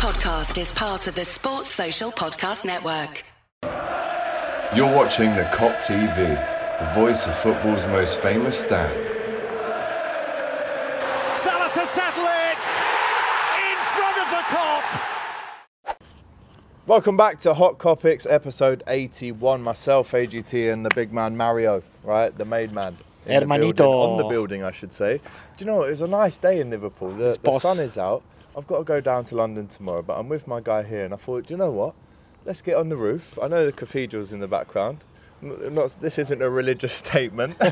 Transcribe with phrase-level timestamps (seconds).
[0.00, 3.22] podcast is part of the Sports Social Podcast Network.
[4.74, 8.94] You're watching the Kop TV, the voice of football's most famous stand.
[11.42, 12.62] Salah to settle it
[13.60, 14.84] in front of the Kop.
[16.86, 19.60] Welcome back to Hot Kopics episode 81.
[19.62, 22.34] Myself, AGT, and the big man Mario, right?
[22.38, 22.96] The made man.
[23.26, 25.20] in the building- on the building, I should say.
[25.58, 25.82] Do you know?
[25.82, 27.10] It was a nice day in Liverpool.
[27.10, 28.22] The, the sun is out.
[28.56, 31.14] I've got to go down to London tomorrow, but I'm with my guy here, and
[31.14, 31.94] I thought, do you know what?
[32.44, 33.38] Let's get on the roof.
[33.40, 34.98] I know the cathedral's in the background.
[35.42, 37.56] Not, this isn't a religious statement.
[37.60, 37.70] you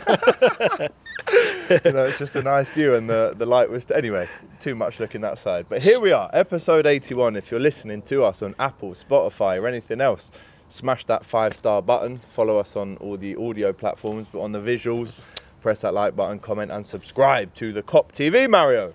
[1.92, 3.91] know, it's just a nice view, and the, the light was.
[3.91, 4.28] Anyway,
[4.60, 5.66] too much looking that side.
[5.69, 7.36] But here we are, episode 81.
[7.36, 10.30] If you're listening to us on Apple, Spotify, or anything else,
[10.69, 12.20] smash that five star button.
[12.30, 15.16] Follow us on all the audio platforms, but on the visuals,
[15.60, 18.95] press that like button, comment, and subscribe to the Kop TV, Mario.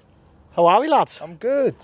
[0.55, 1.19] How are we, lads?
[1.21, 1.75] I'm good.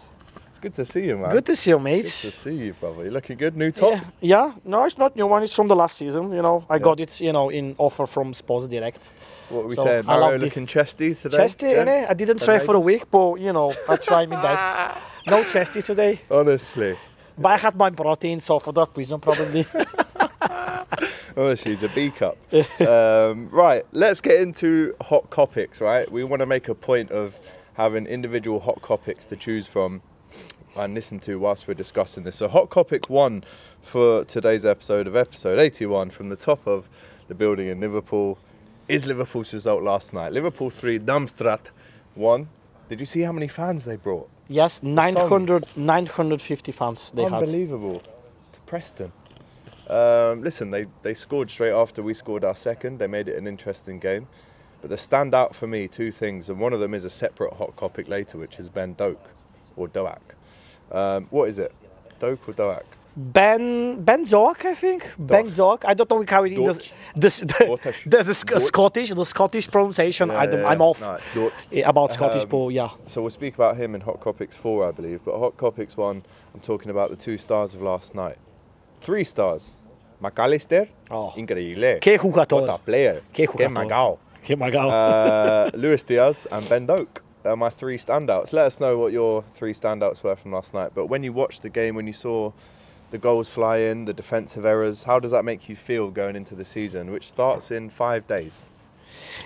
[0.49, 1.31] It's good to see you, man.
[1.31, 2.03] Good to see you, mate.
[2.03, 3.03] Good to see you, brother.
[3.03, 3.57] You're looking good.
[3.57, 3.93] New top.
[3.93, 5.41] Yeah, yeah, no, it's not new one.
[5.41, 6.31] It's from the last season.
[6.31, 7.19] You know, I got it.
[7.19, 9.11] You know, in offer from Sports Direct.
[9.49, 10.05] What we So, saying?
[10.05, 11.37] Mario looking chesty today.
[11.37, 12.09] Chesty, innit?
[12.09, 14.97] I didn't try for a week, but you know, I tried my best.
[15.27, 16.97] No chesty today, Honestly.
[17.37, 19.63] but I had my protein, so for that reason, probably.
[21.37, 22.37] Honestly, it's a B cup.
[22.81, 26.11] um, right, let's get into hot topics, right?
[26.11, 27.37] We want to make a point of
[27.79, 30.01] having individual hot topics to choose from
[30.75, 32.35] and listen to whilst we're discussing this.
[32.35, 33.41] So, hot topic one
[33.81, 36.89] for today's episode of episode 81 from the top of
[37.29, 38.37] the building in Liverpool
[38.89, 40.33] is Liverpool's result last night.
[40.33, 41.69] Liverpool 3, Darmstadt
[42.15, 42.49] 1.
[42.89, 44.29] Did you see how many fans they brought?
[44.49, 47.31] yes, 900, 950 fans they had.
[47.31, 48.03] Unbelievable.
[48.51, 49.13] To Preston.
[49.87, 52.99] Um, listen, they, they scored straight after we scored our second.
[52.99, 54.27] They made it an interesting game.
[54.81, 57.53] But the stand out for me, two things, and one of them is a separate
[57.53, 59.19] hot topic later, which is Ben Doak
[59.75, 60.35] or Doak.
[60.91, 61.73] Um, what is it?
[62.19, 62.85] Doak or Doak?
[63.15, 65.11] Ben Ben Zoak, I think.
[65.17, 65.83] Ben Zoak.
[65.83, 66.77] I don't know how it is.
[66.77, 66.93] Dorch.
[67.15, 70.31] The, the, the, the, Sc- Scottish, the Scottish pronunciation.
[70.31, 70.85] I Yeah, don't, yeah, I'm yeah.
[70.85, 71.01] off
[71.35, 71.51] No,
[71.85, 72.89] about Scottish, Um, yeah.
[73.07, 75.19] So we'll speak about him in Hot Topics 4, I believe.
[75.25, 76.23] But Hot Topics 1,
[76.53, 78.37] I'm talking about the two stars of last night.
[79.01, 79.71] Three stars.
[80.21, 80.87] Mac Allister.
[81.11, 81.33] Oh.
[81.35, 81.99] Increíble.
[81.99, 82.61] Qué jugador.
[82.61, 83.21] What a player.
[83.33, 84.17] Qué Qué magao.
[84.43, 84.89] Okay, my God.
[84.89, 88.51] uh, Luis Diaz and Ben Doak are my three standouts.
[88.53, 90.91] Let us know what your three standouts were from last night.
[90.95, 92.51] But when you watched the game, when you saw
[93.11, 96.55] the goals fly in, the defensive errors, how does that make you feel going into
[96.55, 98.63] the season, which starts in five days?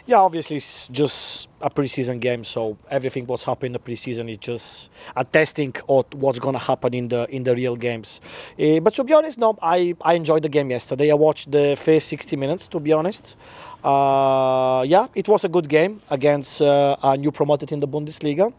[0.05, 4.37] Yeah, obviously it's just a preseason game, so everything what's happening in the preseason is
[4.37, 8.19] just a testing of what's gonna happen in the in the real games.
[8.59, 11.11] Eh, but to be honest, no, I I enjoyed the game yesterday.
[11.11, 12.67] I watched the first 60 minutes.
[12.69, 13.37] To be honest,
[13.83, 18.53] uh, yeah, it was a good game against uh, a new promoted in the Bundesliga.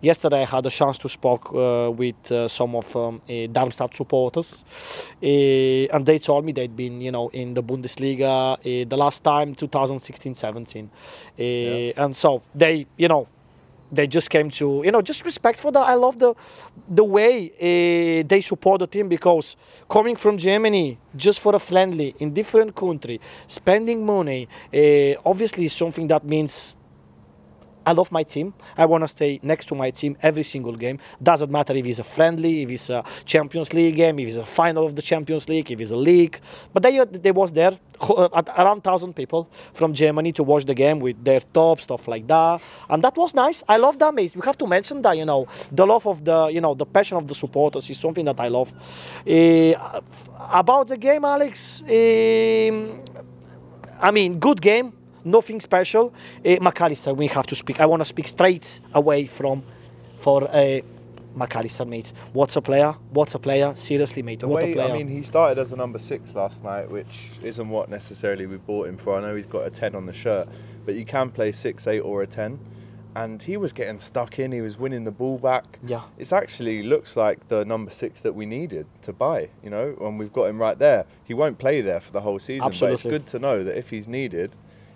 [0.00, 3.20] Yesterday, I had a chance to speak uh, with uh, some of um,
[3.52, 4.64] Darmstadt supporters,
[5.22, 10.88] and they told me they'd been, you know, in the Bundesliga the last time 2016-17,
[11.38, 13.26] uh, and so they, you know,
[13.92, 15.80] they just came to, you know, just respect for that.
[15.80, 16.34] I love the
[16.88, 19.56] the way uh, they support the team because
[19.88, 25.72] coming from Germany just for a friendly in different country, spending money, uh, obviously is
[25.72, 26.76] something that means
[27.90, 28.54] I love my team.
[28.76, 30.98] I want to stay next to my team every single game.
[31.20, 34.46] Doesn't matter if it's a friendly, if it's a Champions League game, if it's a
[34.46, 36.38] final of the Champions League, if it's a league.
[36.72, 41.00] But they, they was there uh, around thousand people from Germany to watch the game
[41.00, 43.64] with their top stuff like that, and that was nice.
[43.68, 44.36] I love that, mate.
[44.36, 45.16] We have to mention that.
[45.18, 48.24] You know, the love of the, you know, the passion of the supporters is something
[48.24, 48.72] that I love.
[49.28, 50.00] Uh,
[50.52, 51.82] about the game, Alex.
[51.82, 53.02] Um,
[54.00, 54.92] I mean, good game,
[55.24, 56.12] nothing special.
[56.44, 57.80] Uh, Mac Allister, we have to speak.
[57.80, 59.62] I want to speak straight away from
[60.18, 60.80] for uh,
[61.34, 62.12] Mac Allister, mate.
[62.32, 62.94] What's a player?
[63.10, 63.74] What's a player?
[63.76, 64.40] Seriously, mate.
[64.40, 64.88] The what a player.
[64.88, 68.56] I mean, he started as a number six last night, which isn't what necessarily we
[68.56, 69.16] bought him for.
[69.16, 70.48] I know he's got a 10 on the shirt,
[70.84, 72.58] but you can play six, eight, or a 10.
[73.14, 75.80] And he was getting stuck in, he was winning the ball back.
[75.84, 76.02] Yeah.
[76.16, 80.16] It's actually looks like the number six that we needed to buy, you know, and
[80.16, 81.06] we've got him right there.
[81.24, 83.90] He won't play there for the whole season, but it's good to know that if
[83.90, 84.52] he's needed,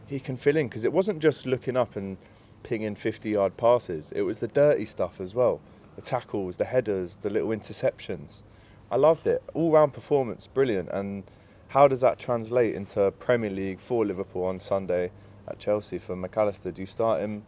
[0.06, 2.16] he can fill in because it wasn't just looking up and
[2.62, 5.60] pinging 50 yard passes, it was the dirty stuff as well
[5.96, 8.42] the tackles, the headers, the little interceptions.
[8.90, 9.42] I loved it.
[9.54, 10.88] All round performance, brilliant.
[10.90, 11.24] And
[11.68, 15.10] how does that translate into Premier League for Liverpool on Sunday
[15.48, 16.70] at Chelsea for Mac Allister?
[16.70, 17.44] Do you start him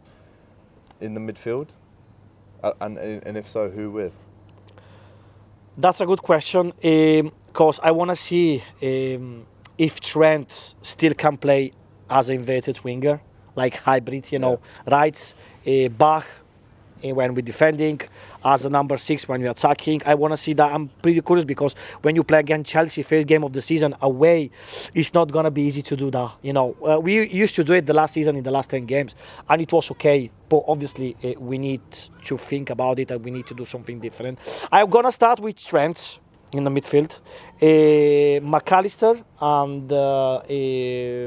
[1.01, 1.67] in the midfield?
[2.81, 4.13] And, and if so, who with?
[5.77, 9.45] That's a good question because I want to see um,
[9.77, 11.71] if Trent still can play
[12.09, 13.21] as inverted winger,
[13.55, 14.59] like hybrid, you know,
[14.89, 15.33] right,
[15.65, 16.25] uh, back,
[17.03, 17.99] eh, when we're defending,
[18.43, 20.01] as a number six when we're attacking.
[20.05, 20.73] I want to see that.
[20.73, 24.51] I'm pretty curious because when you play against Chelsea, first game of the season away,
[24.93, 26.31] it's not gonna be easy to do that.
[26.41, 28.85] You know, uh, we used to do it the last season in the last ten
[28.85, 29.15] games,
[29.49, 30.31] and it was okay.
[30.49, 31.81] But obviously, uh, we need
[32.23, 34.39] to think about it and we need to do something different.
[34.71, 36.19] I'm gonna start with Trent
[36.53, 37.19] in the midfield,
[37.61, 40.41] uh, Mac Allister and uh,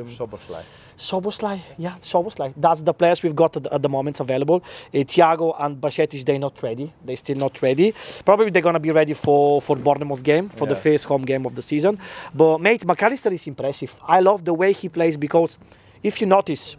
[0.08, 0.62] Szoboszlai.
[0.96, 2.52] Szoboszlai, yeah, Szoboszlai.
[2.56, 4.62] That's the players we've got at the, at the moment available.
[4.94, 6.92] Uh, Thiago and Bajcetic, they're not ready.
[7.04, 7.94] They're still not ready.
[8.24, 10.80] Probably they're gonna be ready for for Bournemouth game for the Yeah.
[10.80, 11.98] first home game of the season.
[12.34, 13.94] But mate, Mac Allister is impressive.
[14.06, 15.58] I love the way he plays because
[16.02, 16.76] if you notice,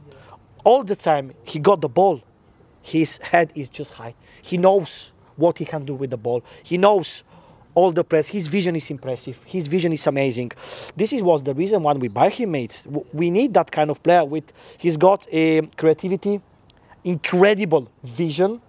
[0.64, 2.22] all the time he got the ball,
[2.82, 4.14] his head is just high.
[4.42, 6.44] He knows what he can do with the ball.
[6.64, 7.24] He knows
[7.74, 8.28] all the press.
[8.28, 9.40] His vision is impressive.
[9.46, 10.52] His vision is amazing.
[10.96, 12.88] This is was the reason why we buy him, mates.
[13.14, 14.52] We need that kind of player with.
[14.78, 16.42] He's got a creativity,
[17.04, 18.62] incredible vision.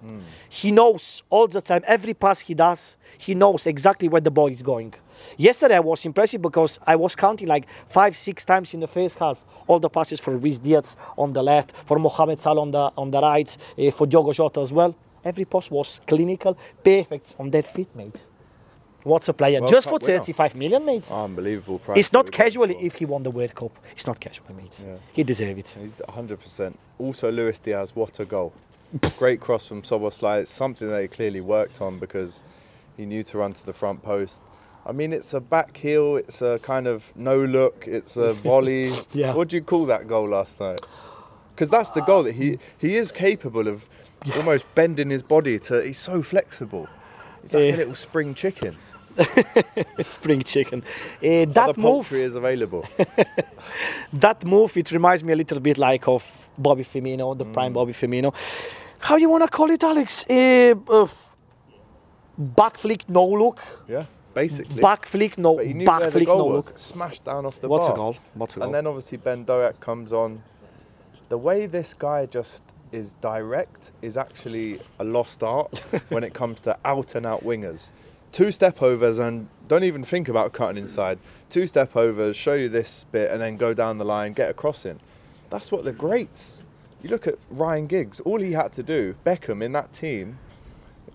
[0.49, 1.83] He knows all the time.
[1.87, 4.95] Every pass he does, he knows exactly where the ball is going.
[5.37, 9.19] Yesterday I was impressive because I was counting like five, six times in the first
[9.19, 9.43] half.
[9.69, 13.11] All the passes for Luis Diaz on the left, for Mohamed Salah on the on
[13.13, 14.95] the right, eh, for Diogo Jota as well.
[15.25, 18.21] Every pass was clinical, perfect on their feet, mate.
[19.05, 19.61] What's a player?
[19.61, 20.19] World Just Cup for winner.
[20.21, 21.11] 35 million, mate.
[21.11, 21.99] Unbelievable price.
[21.99, 23.73] it's not casually if he won the World Cup.
[23.93, 24.79] It's not casual, mate.
[24.85, 24.97] Yeah.
[25.13, 25.99] He deserves it.
[26.09, 26.75] 100%.
[26.99, 28.53] Also, Luis Diaz, what a goal.
[29.19, 30.43] Great cross from Szoboszlai.
[30.43, 32.43] It's something that he clearly worked on because
[32.97, 34.41] he knew to run to the front post.
[34.85, 38.91] I mean, it's a back heel, it's a kind of no look, it's a volley.
[39.15, 39.33] Yeah.
[39.35, 40.81] What do you call that goal last night?
[41.55, 43.87] Because that's the goal that he, he is capable of
[44.37, 45.83] almost bending his body to.
[45.83, 46.89] He's so flexible.
[47.43, 47.75] He's like Yeah.
[47.75, 48.77] a little spring chicken.
[50.05, 50.83] Spring chicken.
[51.23, 52.87] Other that move, poultry is available.
[54.13, 57.53] that move, it reminds me a little bit like of Bobby Firmino, the Mm.
[57.53, 58.35] prime Bobby Firmino.
[58.99, 60.25] How you wanna call it, Alex?
[60.29, 61.07] Eh, uh,
[62.39, 63.61] back flick, no look.
[63.89, 64.05] yeah,
[64.35, 64.81] basically.
[64.81, 65.57] Back flick, no.
[65.85, 66.67] Back flick, no was.
[66.67, 66.79] look.
[66.79, 67.95] Smashed down off the What's bar.
[67.95, 68.17] a goal?
[68.35, 68.67] What's a goal?
[68.67, 70.43] And then obviously Ben Doak comes on.
[71.29, 72.63] The way this guy just
[72.93, 75.79] is direct is actually a lost art
[76.11, 77.89] when it comes to out and out wingers.
[78.33, 81.19] Two step overs and don't even think about cutting inside.
[81.51, 84.55] Two step overs, show you this bit and then go down the line, get a
[84.55, 84.99] cross in.
[85.51, 86.65] That's what the greats.
[87.03, 90.39] You look at Ryan Giggs, all he had to do, Beckham in that team,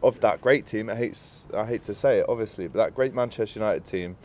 [0.03, 1.19] of that great team, I hate,
[1.55, 4.15] I hate to say it obviously, but that great Manchester United team,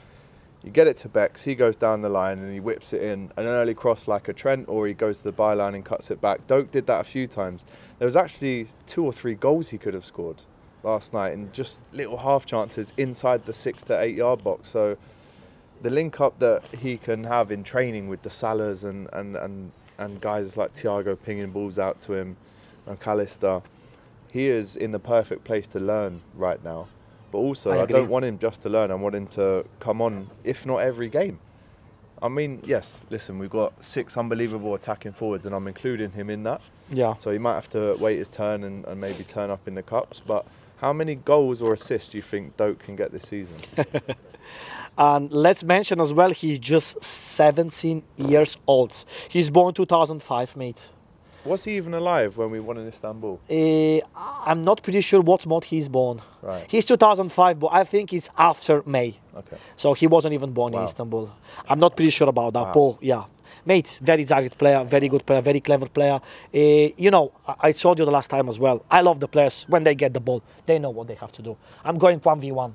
[0.63, 3.33] you get it to Bex, he goes down the line and he whips it in
[3.39, 6.21] an early cross like a Trent, or he goes to the byline and cuts it
[6.21, 6.47] back.
[6.47, 7.65] Doak did that a few times.
[7.99, 10.43] There was actually two or three goals he could have scored
[10.83, 14.71] last night, and just little half chances inside the six to eight yard box.
[14.71, 14.97] So
[15.83, 19.73] the link up that he can have in training with the Salahs and and and,
[19.99, 22.37] and guys like Thiago pinging balls out to him,
[22.87, 23.63] and Callister,
[24.31, 26.89] he is in the perfect place to learn right now.
[27.31, 28.91] But also, I I, don't want him just to learn.
[28.91, 31.39] I want him to come on, if not every game.
[32.23, 36.45] I mean, yes, listen, we've got six unbelievable attacking forwards, and I'm including him in
[36.45, 36.63] that.
[36.91, 37.15] Yeah.
[37.19, 39.83] So he might have to wait his turn and, and maybe turn up in the
[39.83, 40.21] cups.
[40.25, 40.47] But
[40.83, 43.57] how many goals or assists do you think Doak can get this season?
[44.99, 49.05] And let's mention as well, he's just 17 years old.
[49.31, 50.91] He's born 2005, mate.
[51.45, 53.41] Was he even alive when we won in Istanbul?
[53.51, 54.01] Uh,
[54.47, 56.21] I'm not pretty sure what month he's born.
[56.41, 56.65] Right.
[56.71, 59.17] He's 2005, but I think it's after May.
[59.37, 59.57] Okay.
[59.77, 61.31] So he wasn't even born in Istanbul.
[61.69, 62.93] I'm not pretty sure about that, Wow.
[62.99, 63.25] but yeah.
[63.65, 66.21] Mate, very target player, very good player, very clever player.
[66.55, 66.59] Uh,
[66.97, 68.85] you know, I, I told you the last time as well.
[68.91, 70.43] I love the players when they get the ball.
[70.67, 71.57] They know what they have to do.
[71.85, 72.73] I'm going 1v1.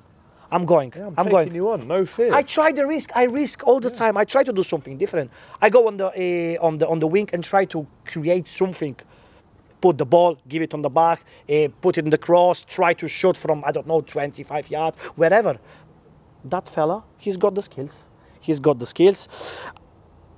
[0.51, 0.93] I'm going.
[0.95, 1.55] Yeah, I'm, I'm taking going.
[1.55, 1.87] you on.
[1.87, 2.33] No fear.
[2.33, 3.11] I try the risk.
[3.15, 4.17] I risk all the time.
[4.17, 5.29] I try to do something different.
[5.61, 8.95] I go on the uh, on the on the wing and try to create something.
[9.79, 12.93] Put the ball, give it on the back, uh, put it in the cross, try
[12.95, 15.59] to shoot from I don't know 25 yards, wherever.
[16.45, 18.05] That fella, he's got the skills.
[18.39, 19.61] He's got the skills.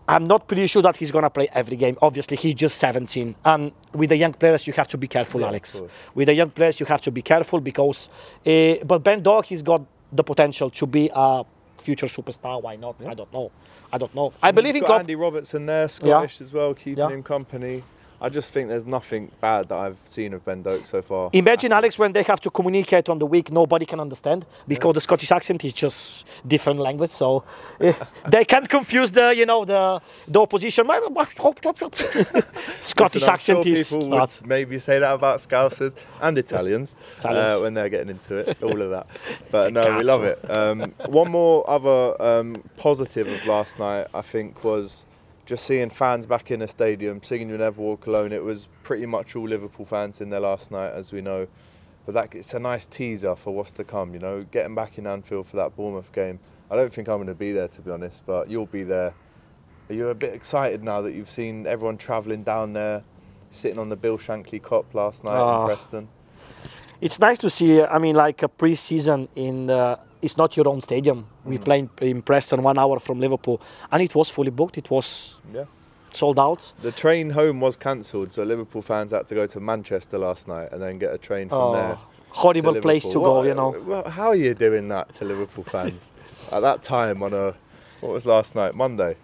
[0.09, 1.95] I'm not pretty sure that he's gonna play every game.
[2.01, 5.47] Obviously, he's just 17, and with the young players, you have to be careful, Yeah,
[5.47, 5.81] Alex.
[6.15, 8.09] With the young players, you have to be careful because.
[8.45, 11.43] Uh, but Ben Dog, he's got the potential to be a
[11.77, 12.61] future superstar.
[12.61, 12.95] Why not?
[13.05, 13.51] I don't know.
[13.91, 14.33] I don't know.
[14.41, 14.99] I believe He's in Klopp.
[15.01, 17.09] Andy Robertson there, Scottish as well, keeping Yeah.
[17.09, 17.83] him company.
[18.21, 21.29] I just think there's nothing bad that I've seen of Ben Doak so far.
[21.33, 25.01] Imagine Alex when they have to communicate on the week, nobody can understand because the
[25.01, 27.43] Scottish accent is just different language, so
[27.79, 27.93] eh,
[28.27, 30.85] they can't confuse the you know the the opposition.
[32.81, 34.37] Scottish Listen, accent sure is people not.
[34.41, 37.51] would maybe say that about Scousers and Italians, Italians.
[37.51, 39.07] Uh, when they're getting into it, all of that.
[39.51, 40.39] But no, we love it.
[40.49, 45.03] Um, one more other um, positive of last night, I think, was
[45.49, 49.05] just seeing fans back in the stadium singing "You Never Walk Alone." It was pretty
[49.07, 51.47] much all Liverpool fans in there last night, as we know.
[52.05, 54.13] But that it's a nice teaser for what's to come.
[54.13, 56.39] You know, getting back in Anfield for that Bournemouth game.
[56.71, 59.13] I don't think I'm going to be there to be honest, but you'll be there.
[59.89, 63.03] Are you a bit excited now that you've seen everyone travelling down there,
[63.49, 65.61] sitting on the Bill Shankly Kop last night Ah.
[65.61, 66.09] in Preston?
[67.01, 67.81] It's nice to see.
[67.81, 69.69] I mean, like a pre-season in.
[69.69, 71.25] Uh, it's not your own stadium.
[71.45, 71.63] We Mm.
[71.95, 74.77] play in, Preston, one hour from Liverpool, and it was fully booked.
[74.77, 75.63] It was Yeah.
[76.11, 76.73] sold out.
[76.81, 80.69] The train home was cancelled, so Liverpool fans had to go to Manchester last night
[80.73, 81.97] and then get a train from there.
[81.97, 83.41] Oh, horrible to place to Liverpool.
[83.43, 83.71] go, you know.
[83.71, 86.11] what- How are you doing that to Liverpool fans
[86.51, 87.53] at that time on a
[88.01, 89.15] what was last night Monday,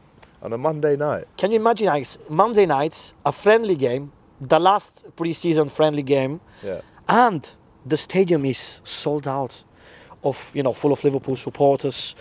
[0.41, 1.25] on a Monday night?
[1.35, 1.89] Can you imagine,
[2.29, 6.79] Monday nights, a friendly game, the last pre-season friendly game, Yeah,
[7.09, 7.49] and
[7.85, 9.63] the stadium is sold out
[10.23, 12.15] of you know full of liverpool supporters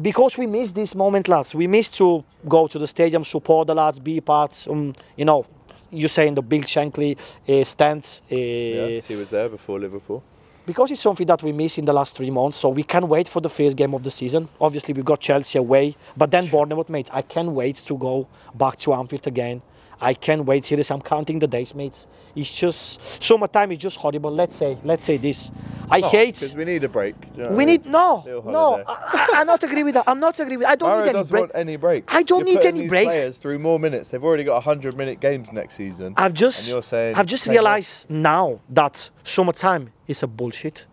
[0.00, 3.74] because we missed this moment lads we missed to go to the stadium support the
[3.74, 5.46] lads be part um, you know
[5.90, 9.00] you saying the big shankly uh, stand uh, yeah.
[9.00, 10.22] He was there before Liverpool.
[10.66, 13.28] because it's something that we miss in the last three months so we can wait
[13.28, 16.88] for the first game of the season obviously we got chelsea away but then bournemouth
[16.88, 19.62] mate i can't wait to go back to anfield again
[20.00, 20.64] I can't wait.
[20.64, 22.06] Seriously, I'm counting the days, mates.
[22.34, 24.30] It's just summertime is just horrible.
[24.30, 25.50] Let's say, let's say this.
[25.90, 26.36] I hate.
[26.36, 27.16] because we need a break.
[27.34, 28.82] you know We need no, no.
[28.86, 30.04] I, I, I not agree with that.
[30.06, 30.66] I'm not agree with.
[30.66, 31.50] I don't need any break.
[31.54, 32.14] any breaks.
[32.14, 33.06] I don't You're need any break.
[33.06, 34.10] Players through more minutes.
[34.10, 36.14] They've already got 100 minute games next season.
[36.16, 40.86] I've just, and you're saying I've just realized now that summertime is a bullshit.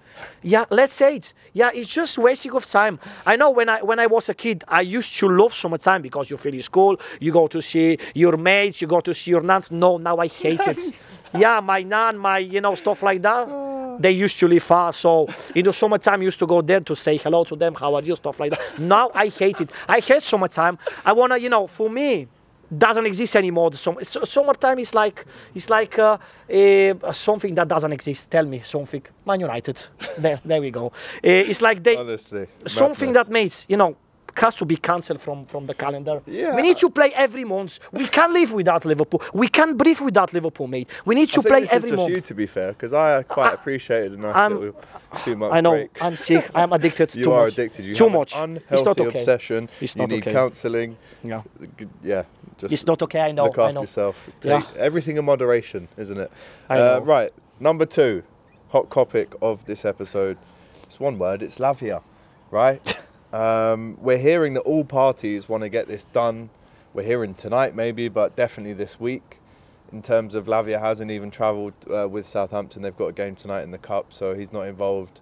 [0.43, 1.33] Yeah, let's say it.
[1.53, 2.99] Yeah, it's just wasting of time.
[3.25, 6.29] I know when I when I was a kid, I used to love summertime because
[6.29, 9.71] you finish school, you go to see your mates, you go to see your nuns.
[9.71, 10.79] No, now I hate it.
[11.37, 13.49] Yeah, my nan, my you know stuff like that.
[13.99, 16.95] They used to live far, so in the summertime, I used to go there to
[16.95, 18.79] say hello to them, how are you, stuff like that.
[18.79, 19.69] Now I hate it.
[19.89, 20.77] I hate summertime.
[21.03, 22.27] I wanna, you know, for me,
[22.75, 23.69] doesn't exist anymore.
[23.71, 26.17] The summer, so- summertime is like it's like uh,
[26.49, 28.29] eh, something that doesn't exist.
[28.29, 29.03] Tell me something.
[29.25, 29.81] Man United.
[30.17, 30.91] there, there we go.
[31.23, 33.27] Eh, it's like they Honestly, something madness.
[33.27, 33.95] that makes you know
[34.35, 36.21] has to be cancelled from from the calendar.
[36.27, 36.55] Yeah.
[36.55, 37.79] We need to play every month.
[37.91, 39.21] We can't live without Liverpool.
[39.33, 40.89] We can't breathe without Liverpool, mate.
[41.05, 42.09] We need to I play every month.
[42.11, 44.81] you, to be fair, because I quite appreciated a nice I'm- little
[45.23, 45.71] two month I know.
[45.71, 46.03] break.
[46.03, 46.49] I'm sick.
[46.55, 47.15] I'm addicted.
[47.15, 47.53] you too are much.
[47.53, 47.85] addicted.
[47.85, 48.35] You too much.
[48.35, 49.19] An It's not unhealthy okay.
[49.19, 49.69] obsession.
[49.81, 50.33] It's you not need okay.
[50.33, 50.97] counselling.
[51.23, 51.41] Yeah.
[52.03, 52.23] Yeah.
[52.57, 53.21] Just It's not okay.
[53.21, 53.45] I know.
[53.45, 53.81] look I after know.
[53.81, 54.29] yourself.
[54.43, 54.63] Yeah.
[54.75, 56.31] Everything in moderation, isn't it?
[56.69, 57.31] Uh, right.
[57.59, 58.23] Number two,
[58.69, 60.37] hot topic of this episode.
[60.83, 61.41] It's one word.
[61.43, 62.01] It's Lavia,
[62.51, 62.97] right?
[63.33, 66.49] um, we're hearing that all parties want to get this done.
[66.93, 69.39] We're hearing tonight, maybe, but definitely this week.
[69.91, 72.81] In terms of Lavia, hasn't even travelled uh, with Southampton.
[72.81, 75.21] They've got a game tonight in the cup, so he's not involved.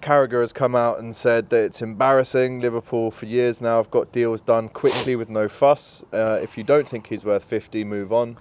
[0.00, 2.60] Carragher has come out and said that it's embarrassing.
[2.60, 6.02] Liverpool for years now have got deals done quickly with no fuss.
[6.12, 8.38] Uh, if you don't think he's worth 50, move on.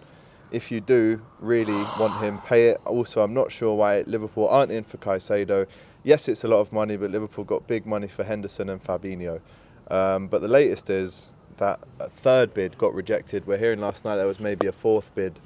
[0.51, 2.81] If you do really want him, pay it.
[2.85, 5.67] Also, I'm not sure why Liverpool aren't in for Caicedo.
[6.03, 9.41] Yes, it's a lot of money, but Liverpool got big money for Henderson and Fabinho.
[9.89, 13.45] Um, but the latest is that a third bid got rejected.
[13.45, 15.39] We're hearing last night there was maybe a fourth bid.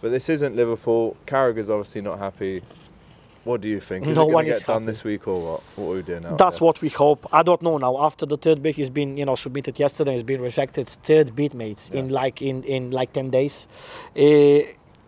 [0.00, 1.16] But this isn't Liverpool.
[1.26, 2.62] Carragher's obviously not happy.
[3.46, 4.06] What do you think?
[4.06, 4.92] Is No it going to get done happy.
[4.92, 5.60] this week or what?
[5.76, 6.36] What are we doing now?
[6.36, 7.26] That's what we hope.
[7.32, 7.96] I don't know now.
[8.08, 10.88] After the third bid has been, you know, submitted yesterday, it's been rejected.
[10.88, 13.68] Third bid, mates, in like in in like ten days.
[14.16, 14.60] Uh,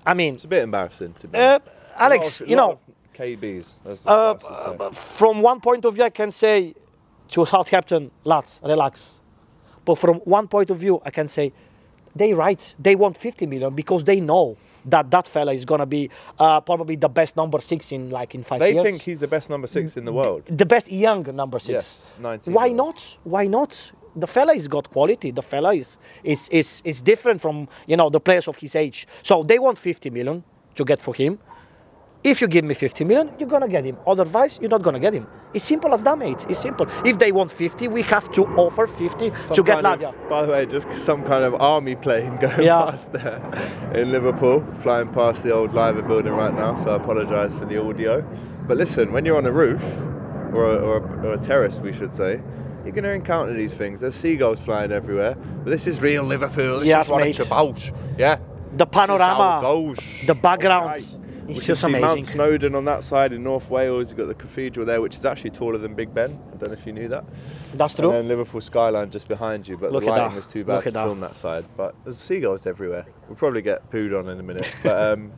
[0.06, 1.36] I mean, It's a bit embarrassing to be.
[1.38, 1.58] uh.
[1.96, 2.78] Alex, of- you know,
[3.16, 3.66] KBs.
[3.84, 4.42] As the Scousers
[4.78, 4.84] say.
[4.86, 6.74] uh, from one point of view, I can say
[7.30, 9.20] to Southampton, lads, relax.
[9.84, 11.52] But from one point of view, I can say
[12.14, 12.74] they right.
[12.78, 14.56] They want 50 million because they know
[14.90, 18.42] that that fella is gonna be uh, probably the best number six in like in
[18.42, 18.84] five they years.
[18.84, 20.44] They think he's the best number six in the world.
[20.46, 21.72] the best young number six.
[21.72, 23.18] Yes, 19 Why not?
[23.24, 23.92] Why not?
[24.16, 25.30] The fella is got quality.
[25.30, 29.06] The fella is is is is different from you know the players of his age.
[29.22, 30.42] So they want 50 million
[30.74, 31.38] to get for him.
[32.24, 33.96] If you give me 50 million, you're gonna get him.
[34.06, 35.26] Otherwise, you're not gonna get him.
[35.54, 36.44] It's simple as that, mate.
[36.48, 36.86] It's simple.
[37.04, 40.12] If they want 50, we have to offer 50 to get Lavia.
[40.28, 42.90] by the way, just some kind of army plane going Yeah.
[42.90, 43.40] past there
[43.94, 46.74] in Liverpool, flying past the old Liver building right now.
[46.82, 48.22] So I apologise for the audio.
[48.66, 49.82] But listen, when you're on a roof
[50.52, 52.40] or a, or a, or a terrace, we should say.
[52.84, 54.00] You're going to encounter these things.
[54.00, 56.80] There's seagulls flying everywhere, but this is real Liverpool.
[56.80, 57.38] This Yes, is what mate.
[57.38, 57.90] it's about.
[58.16, 58.38] Yeah.
[58.76, 60.26] The panorama, This is how it goes.
[60.26, 61.04] the background, Right.
[61.48, 62.26] It's we just can see Mount.
[62.26, 64.08] Snowdon on that side in North Wales.
[64.08, 66.38] You've got the cathedral there, which is actually taller than Big Ben.
[66.52, 67.24] I don't know if you knew that.
[67.74, 70.64] That's And then Liverpool skyline just behind you, but Look the at lighting was too
[70.64, 71.04] bad Look to at that.
[71.04, 71.64] film that side.
[71.76, 73.06] But there's seagulls everywhere.
[73.28, 74.70] We'll probably get pooed on in a minute.
[74.82, 75.32] But um,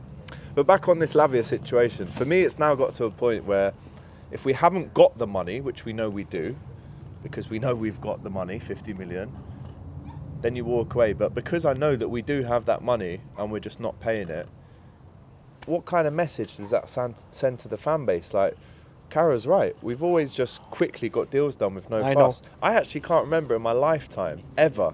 [0.53, 3.73] but back on this Lavia situation, for me, it's now got to a point where
[4.31, 6.55] if we haven't got the money, which we know we do,
[7.23, 9.31] because we know we've got the money, 50 million,
[10.41, 11.13] then you walk away.
[11.13, 14.29] But because I know that we do have that money and we're just not paying
[14.29, 14.47] it,
[15.65, 18.33] what kind of message does that send, send to the fan base?
[18.33, 18.55] Like,
[19.09, 19.75] Carra's right.
[19.81, 22.31] We've always just quickly got deals done with no I know.
[22.31, 22.41] fuss.
[22.61, 24.93] I actually can't remember in my lifetime ever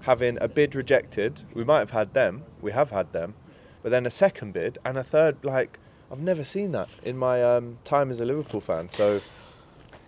[0.00, 1.42] having a bid rejected.
[1.54, 2.44] We might have had them.
[2.60, 3.34] We have had them,
[3.82, 5.36] but then a second bid and a third.
[5.44, 5.78] Like,
[6.10, 8.88] I've never seen that in my um, time as a Liverpool fan.
[8.88, 9.20] So,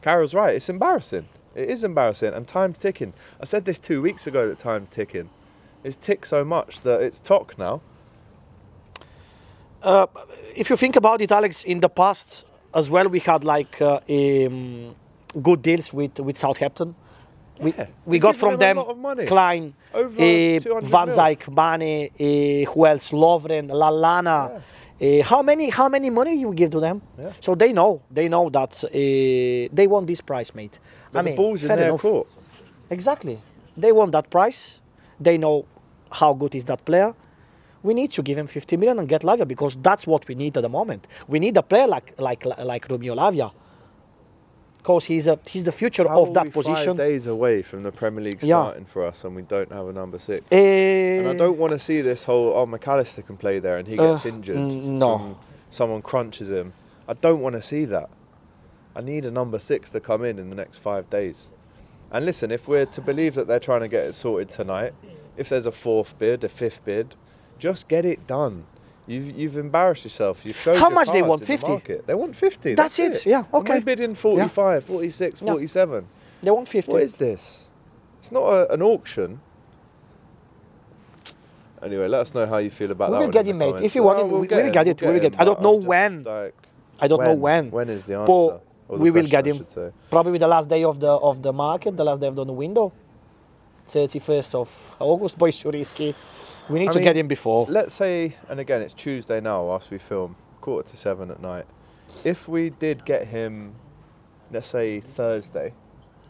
[0.03, 0.55] Carra's right.
[0.55, 1.29] It's embarrassing.
[1.55, 3.13] It is embarrassing, and time's ticking.
[3.41, 5.31] I said this two weeks ago that time's ticking.
[5.85, 7.81] It's ticked so much that it's talk now.
[9.85, 10.07] Uh,
[10.57, 14.01] if you think about it, Alex, in the past as well, we had like uh,
[14.09, 14.95] um,
[15.43, 16.95] good deals with with Southampton.
[17.61, 19.27] We, Yeah, we we've got from them them a lot of money.
[19.27, 21.09] Clyne, uh, Van.
[21.09, 23.11] Dijk, Mane, uh, who else?
[23.13, 24.61] Lovren, Lallana.
[25.01, 27.03] Uh, how many how many money you give to them?
[27.19, 27.33] Yeah.
[27.41, 28.89] So they know they know that uh,
[29.77, 30.81] they want this price, mate.
[31.13, 32.01] But I mean, ball's in their enough.
[32.01, 32.27] court.
[32.91, 33.39] Exactly.
[33.77, 34.81] They want that price.
[35.21, 35.67] They know
[36.11, 37.15] how good is that player.
[37.85, 40.57] We need to give him 50 million and get Lavia because that's what we need
[40.57, 41.07] at the moment.
[41.29, 43.53] We need a player like like like Romeo Lavia.
[44.79, 46.97] Because he's a he's the future How of that position.
[46.97, 48.63] Five days away from the Premier League Yeah.
[48.65, 50.45] starting for us, and we don't have a number six.
[50.51, 53.77] Eh, And I don't want to see this whole oh Mac Allister can play there
[53.79, 54.57] and he gets Uh, injured.
[54.59, 55.37] no.
[55.71, 56.73] someone crunches him.
[57.09, 58.09] I don't want to see that.
[58.97, 61.49] I need a number six to come in in the next five days.
[62.13, 64.93] And listen, if we're to believe that they're trying to get it sorted tonight,
[65.37, 67.15] if there's a fourth bid, a fifth bid,
[67.59, 68.65] just get it done.
[69.07, 70.43] You've, you've embarrassed yourself.
[70.47, 71.43] You've showed How much they want?
[71.43, 71.95] in the 50?
[72.07, 72.75] They want 50.
[72.75, 73.75] That's That's, it, yeah, okay.
[73.75, 75.47] we're bidding 45, 46, Yeah.
[75.53, 76.07] 47.
[76.43, 76.91] they want 50.
[76.93, 77.65] What is this?
[78.21, 79.41] It's not a, an auction.
[81.83, 83.19] Anyway, let us know how you feel about that.
[83.19, 83.75] We'll get it, mate.
[83.83, 85.41] If you want it, we- we will get it, we will get it.
[85.41, 86.25] I don't know when.
[86.25, 86.55] like,
[86.99, 87.71] I don't know when.
[87.71, 88.27] When is the answer?
[88.27, 89.67] But the we will get him.
[90.11, 92.93] Probably the last day of the of the market, the last day of the window,
[93.89, 95.37] 31st of August.
[95.37, 96.15] Boy, it's risky.
[96.69, 97.67] We need I to mean, get him before.
[97.69, 101.67] Let's say, and again, it's Tuesday now whilst we film, quarter to seven at night.
[102.25, 103.75] If we did get him,
[104.51, 105.75] let's say Thursday,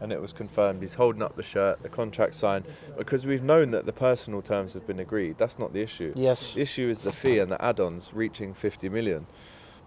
[0.00, 2.66] and it was confirmed he's holding up the shirt, the contract signed,
[2.99, 5.38] because we've known that the personal terms have been agreed.
[5.38, 6.12] That's not the issue.
[6.16, 6.55] Yes.
[6.55, 9.27] The issue is the fee and the add-ons reaching 50 million.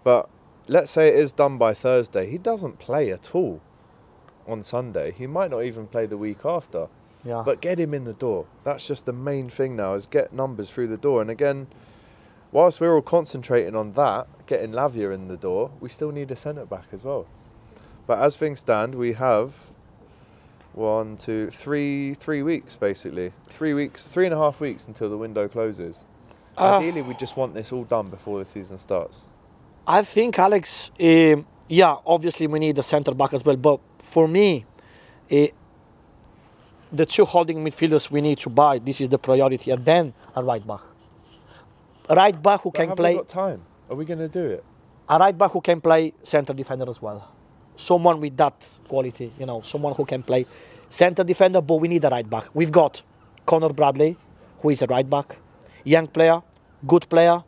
[0.02, 0.28] But
[0.66, 2.30] let's say it is done by Thursday.
[2.30, 3.60] He doesn't play at all
[4.46, 5.12] on Sunday.
[5.12, 6.88] He might not even play the week after.
[7.24, 7.42] Yeah.
[7.44, 8.46] But get him in the door.
[8.64, 11.20] That's just the main thing now is get numbers through the door.
[11.20, 11.66] And again,
[12.52, 16.36] whilst we're all concentrating on that, getting Lavia in the door, we still need a
[16.36, 17.26] centre back as well.
[18.06, 19.54] But as things stand, we have
[20.72, 23.32] one, two, three, three weeks basically.
[23.48, 26.04] Three weeks, three and a half weeks until the window closes.
[26.56, 26.78] Ah.
[26.78, 29.24] Ideally, we just want this all done before the season starts.
[29.86, 33.56] I think Alex, um yeah, obviously we need a centre back as well.
[33.56, 34.64] But for me,
[35.30, 35.48] uh,
[36.92, 38.78] the two holding midfielders we need to buy.
[38.78, 40.80] This is the priority, and then a right back.
[42.08, 43.12] A right back who But can have play.
[43.12, 43.62] we got time?
[43.90, 44.64] Are we going to do it?
[45.10, 47.26] a right back who can play centre defender as well.
[47.76, 50.44] Someone with that quality, you know, someone who can play
[50.90, 52.44] centre defender, but we need a right back.
[52.52, 53.00] We've got
[53.46, 54.18] Conor Bradley,
[54.60, 55.36] who is a right back,
[55.82, 56.42] young player,
[56.86, 57.42] good player.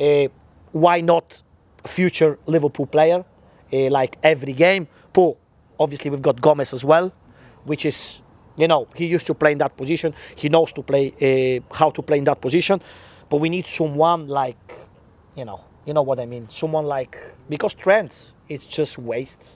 [0.00, 0.28] Uh,
[0.70, 1.42] why not
[1.84, 3.24] future Liverpool player,
[3.72, 4.86] uh, like every game?
[5.12, 5.34] But
[5.80, 7.12] obviously we've got Gomez as well,
[7.64, 8.22] which is,
[8.56, 10.14] you know, he used to play in that position.
[10.36, 11.12] He knows to play
[11.70, 12.80] uh, how to play in that position.
[13.28, 14.74] But we need someone like
[15.36, 16.48] you know, you know what I mean.
[16.48, 19.54] Someone like because Trent is just waste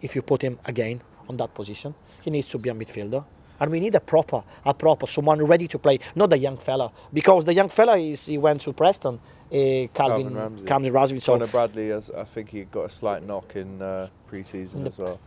[0.00, 1.94] if you put him again on that position.
[2.22, 3.24] He needs to be a midfielder,
[3.60, 6.90] and we need a proper, a proper someone ready to play, not a young fella.
[7.12, 10.90] Because the young fella is he went to Preston, uh, Calvin, Calvin Ramsay.
[10.90, 11.20] Ramsay.
[11.20, 14.98] So Conor Bradley, has, I think he got a slight knock in uh, pre-season as
[14.98, 15.20] well.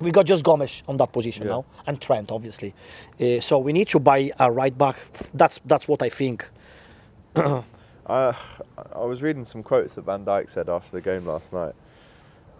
[0.00, 1.52] We got just Gomez on that position Yeah.
[1.52, 2.74] now, and Trent obviously.
[3.20, 4.96] Uh, so we need to buy a right back.
[5.34, 6.48] That's that's what I think.
[7.36, 7.64] I
[8.06, 11.74] I was reading some quotes that Van Dijk said after the game last night,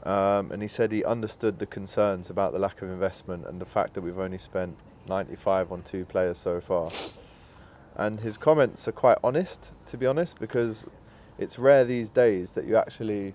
[0.05, 3.67] um, and he said he understood the concerns about the lack of investment and the
[3.67, 4.77] fact that we've only spent
[5.09, 6.91] 95 on two players so far.
[7.97, 10.87] And his comments are quite honest, to be honest, because
[11.39, 13.35] it's rare these days that you actually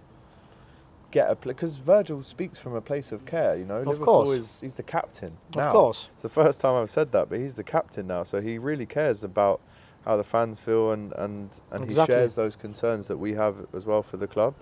[1.11, 3.55] get a because Virgil speaks from a place of care.
[3.55, 4.29] You know, Of Liverpool course.
[4.37, 5.37] is he's the captain.
[5.55, 5.67] Now.
[5.67, 6.09] Of course.
[6.13, 8.85] It's the first time I've said that, but he's the captain now, so he really
[8.85, 9.61] cares about
[10.05, 12.15] how the fans feel and and and Exactly.
[12.15, 14.53] he shares those concerns that we have as well for the club.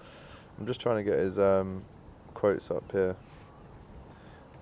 [0.60, 1.84] I'm just trying to get his um,
[2.34, 3.16] quotes up here.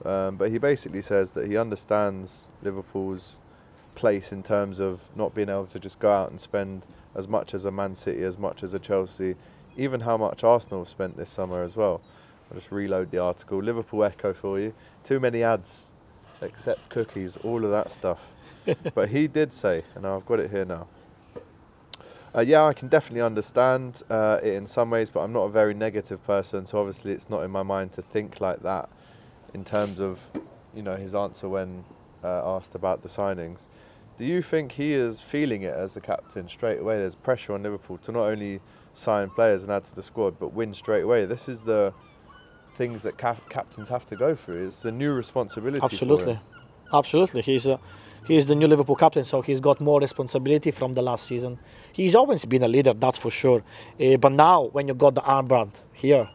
[0.05, 3.37] Um, but he basically says that he understands Liverpool's
[3.93, 7.53] place in terms of not being able to just go out and spend as much
[7.53, 9.35] as a Man City, as much as a Chelsea,
[9.77, 12.01] even how much Arsenal have spent this summer as well.
[12.49, 13.59] I'll just reload the article.
[13.59, 14.73] Liverpool Echo for you.
[15.03, 15.87] Too many ads,
[16.41, 18.19] accept cookies, all of that stuff.
[18.93, 20.87] but he did say, and I've got it here now.
[22.33, 25.49] Uh, yeah, I can definitely understand uh, it in some ways, but I'm not a
[25.49, 28.89] very negative person, so obviously it's not in my mind to think like that.
[29.53, 30.21] In terms of,
[30.73, 31.83] you know, his answer when
[32.23, 33.67] uh, asked about the signings,
[34.17, 36.97] do you think he is feeling it as the captain straight away?
[36.99, 38.61] There's pressure on Liverpool to not only
[38.93, 41.25] sign players and add to the squad, but win straight away.
[41.25, 41.93] This is the
[42.75, 44.67] things that cap- captains have to go through.
[44.67, 45.83] It's a new responsibility.
[45.83, 46.39] Absolutely,
[46.93, 47.41] absolutely.
[47.41, 47.79] He's a,
[48.25, 51.59] he's the new Liverpool captain, so he's got more responsibility from the last season.
[51.93, 53.63] He's always been a leader, that's for sure.
[53.99, 56.29] Uh, but now, when you got the armband here,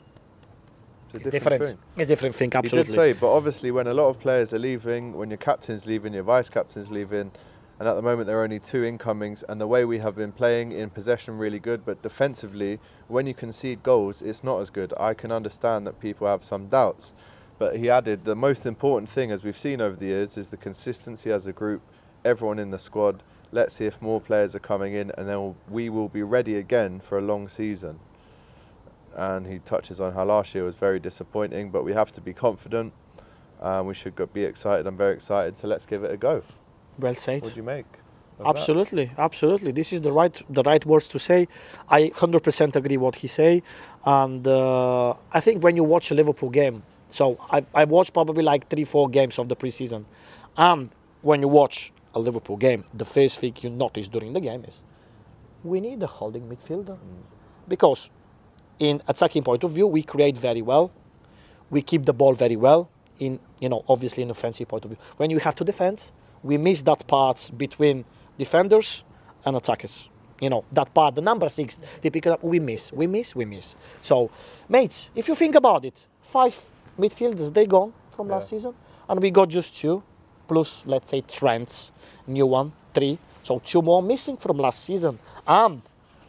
[1.12, 1.64] It's a it's different.
[1.64, 1.78] thing.
[1.96, 2.52] It's a different thing.
[2.54, 2.92] Absolutely.
[2.92, 5.86] He did say, but obviously, when a lot of players are leaving, when your captain's
[5.86, 7.30] leaving, your vice captain's leaving,
[7.78, 10.32] and at the moment there are only two incomings, and the way we have been
[10.32, 14.94] playing in possession really good, but defensively, when you concede goals, it's not as good.
[14.98, 17.12] I can understand that people have some doubts,
[17.58, 20.56] but he added the most important thing, as we've seen over the years, is the
[20.56, 21.82] consistency as a group,
[22.24, 23.22] everyone in the squad.
[23.52, 27.00] Let's see if more players are coming in, and then we will be ready again
[27.00, 27.98] for a long season.
[29.14, 32.32] And he touches on how last year was very disappointing, but we have to be
[32.32, 32.92] confident.
[33.60, 34.86] Um, we should be excited.
[34.86, 36.42] I'm very excited, so let's give it a go.
[36.98, 37.42] Well said.
[37.42, 37.86] What do you make?
[38.38, 38.60] of that?
[38.60, 39.72] Absolutely, absolutely.
[39.72, 41.48] This is the right the right words to say.
[41.88, 43.62] I 100% agree what he say,
[44.04, 48.42] and uh, I think when you watch a Liverpool game, so I I watched probably
[48.42, 50.04] like three four games of the preseason,
[50.56, 50.90] and
[51.22, 54.82] when you watch a Liverpool game, the first thing you notice during the game is
[55.64, 56.98] we need a holding midfielder,
[57.68, 58.10] because
[58.78, 60.90] in attacking point of view we create very well,
[61.70, 62.90] we keep the ball very well.
[63.18, 66.10] In you know obviously in offensive point of view, when you have to defend,
[66.42, 68.04] we miss that part between
[68.38, 69.04] defenders
[69.44, 70.08] and attackers.
[70.40, 72.44] You know that part, the number six, they pick it up.
[72.44, 73.74] We miss, we miss, we miss.
[74.02, 74.30] So,
[74.68, 76.60] mates, if you think about it, five
[76.98, 78.74] midfielders they gone from last season,
[79.08, 80.02] and we got just two,
[80.46, 81.90] plus let's say Trent's
[82.26, 83.18] new one, three.
[83.42, 85.80] So two more missing from last season, and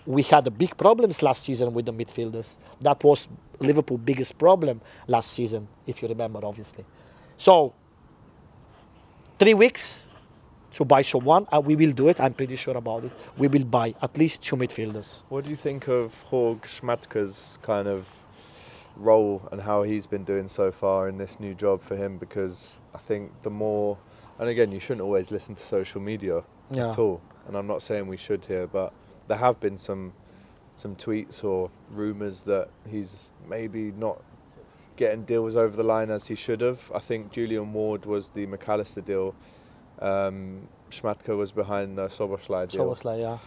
[0.06, 2.50] we had a big problems last season with the midfielders.
[2.80, 3.28] That was
[3.60, 6.86] Liverpool' biggest problem last season, if you remember, obviously.
[7.38, 7.74] So
[9.39, 10.06] three weeks
[10.73, 12.19] to buy someone, and we will do it.
[12.19, 13.12] I'm pretty sure about it.
[13.38, 15.23] We will buy at least two midfielders.
[15.30, 18.08] What do you think of Jorg Schmadtke's kind of
[18.95, 22.17] role and how he's been doing so far in this new job for him?
[22.17, 23.97] Because I think the more,
[24.39, 26.89] and again, you shouldn't always listen to social media Yeah.
[26.89, 27.21] at all.
[27.47, 28.93] And I'm not saying we should here, but
[29.28, 30.13] there have been some
[30.76, 34.21] some tweets or rumours that he's maybe not
[34.98, 36.92] getting deals over the line as he should have.
[36.94, 39.34] I think Julian Ward was the Mac Allister deal.
[40.00, 42.98] Um, Schmadtke was behind the Szoboszlai So deal.
[43.04, 43.38] like, yeah.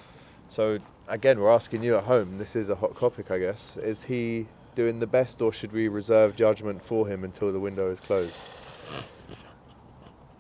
[0.49, 2.39] So again, we're asking you at home.
[2.39, 3.77] This is a hot topic, I guess.
[3.77, 7.91] Is he doing the best, or should we reserve judgment for him until the window
[7.91, 8.35] is closed?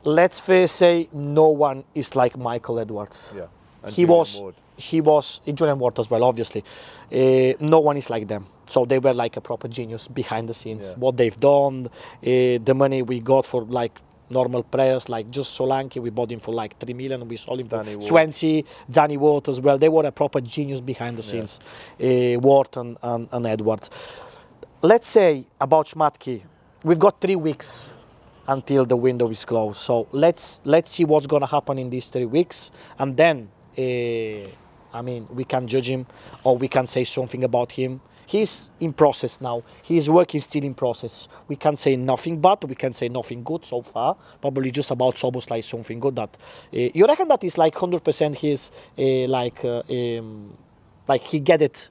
[0.02, 3.32] Let's first say no one is like Michael Edwards.
[3.36, 3.46] Yeah.
[3.82, 4.54] And he Julian was Ward.
[4.76, 6.62] he was uh, Julian Ward as well obviously
[7.12, 10.54] uh, no one is like them so they were like a proper genius behind the
[10.54, 10.94] scenes Yeah.
[11.04, 13.94] what they've done uh, the money we got for like
[14.30, 17.66] normal players like just Solanke we bought him for like 3 million we sold him
[17.66, 18.02] Danny for.
[18.02, 21.30] Swansea Danny Ward as well they were a proper genius behind the Yeah.
[21.46, 21.52] scenes
[22.00, 23.90] uh, Ward and, and, and Edwards
[24.82, 26.42] let's say about Schmadtke
[26.84, 27.92] we've got three weeks
[28.48, 29.78] until the window is closed.
[29.78, 34.48] So let's let's see what's gonna happen in these three weeks, and then uh,
[34.98, 36.06] I mean we can judge him
[36.42, 38.00] or we can say something about him.
[38.30, 39.64] He's in process now.
[39.82, 41.26] His work is still in process.
[41.48, 42.62] We can't say nothing bad.
[42.62, 44.16] We can say nothing good so far.
[44.40, 46.14] Probably just about Szoboszlai something good.
[46.14, 46.38] That
[46.72, 50.56] uh, you reckon that is like hundred percent his uh, like uh, um,
[51.08, 51.90] like he get it.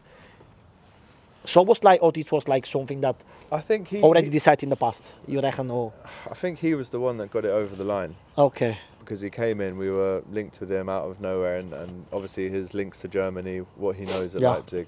[1.45, 3.17] Szoboszlai or it was like something that
[3.51, 4.01] I think he.
[4.01, 5.15] already he- decided in the past.
[5.27, 5.69] You reckon?
[5.69, 5.91] Oh,
[6.31, 8.77] I think he was the one that got it over the line okay.
[9.01, 9.77] because he came in.
[9.77, 13.57] We were linked with him out of nowhere, and, and obviously his links to Germany,
[13.75, 14.51] what he knows at Yeah.
[14.51, 14.87] Leipzig,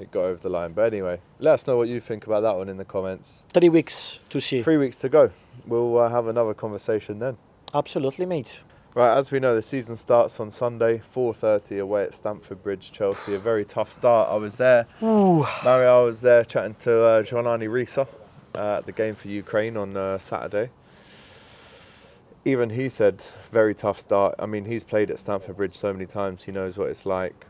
[0.00, 0.72] it got over the line.
[0.72, 3.44] But anyway, let us know what you think about that one in the comments.
[3.52, 4.62] Three weeks to see.
[4.62, 5.30] Three weeks to go.
[5.66, 7.36] We'll uh, have another conversation then.
[7.74, 8.60] Absolutely, mate.
[8.92, 13.34] Right, as we know, the season starts on Sunday, 4.30 away at Stamford Bridge, Chelsea.
[13.34, 14.28] A very tough start.
[14.28, 14.86] I was there.
[15.00, 18.08] Mario, I was there chatting to uh, Giovanni Risa
[18.56, 20.70] uh, at the game for Ukraine on uh, Saturday.
[22.44, 24.34] Even he said, very tough start.
[24.40, 27.46] I mean, he's played at Stamford Bridge so many times, he knows what it's like.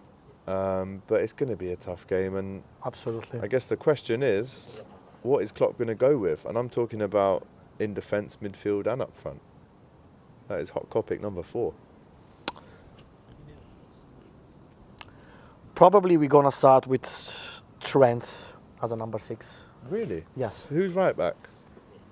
[0.50, 2.36] Um, but it's going to be a tough game.
[2.36, 3.40] And Absolutely.
[3.40, 4.66] I guess the question is,
[5.22, 6.44] what is Klopp going to go with?
[6.44, 7.46] And I'm talking about
[7.78, 9.40] in defence, midfield, and up front.
[10.48, 11.72] That is hot topic number four.
[15.74, 18.44] Probably we're gonna start with Trent
[18.82, 19.60] as a number six.
[19.88, 20.24] Really?
[20.36, 20.66] Yes.
[20.66, 21.36] Who's right back?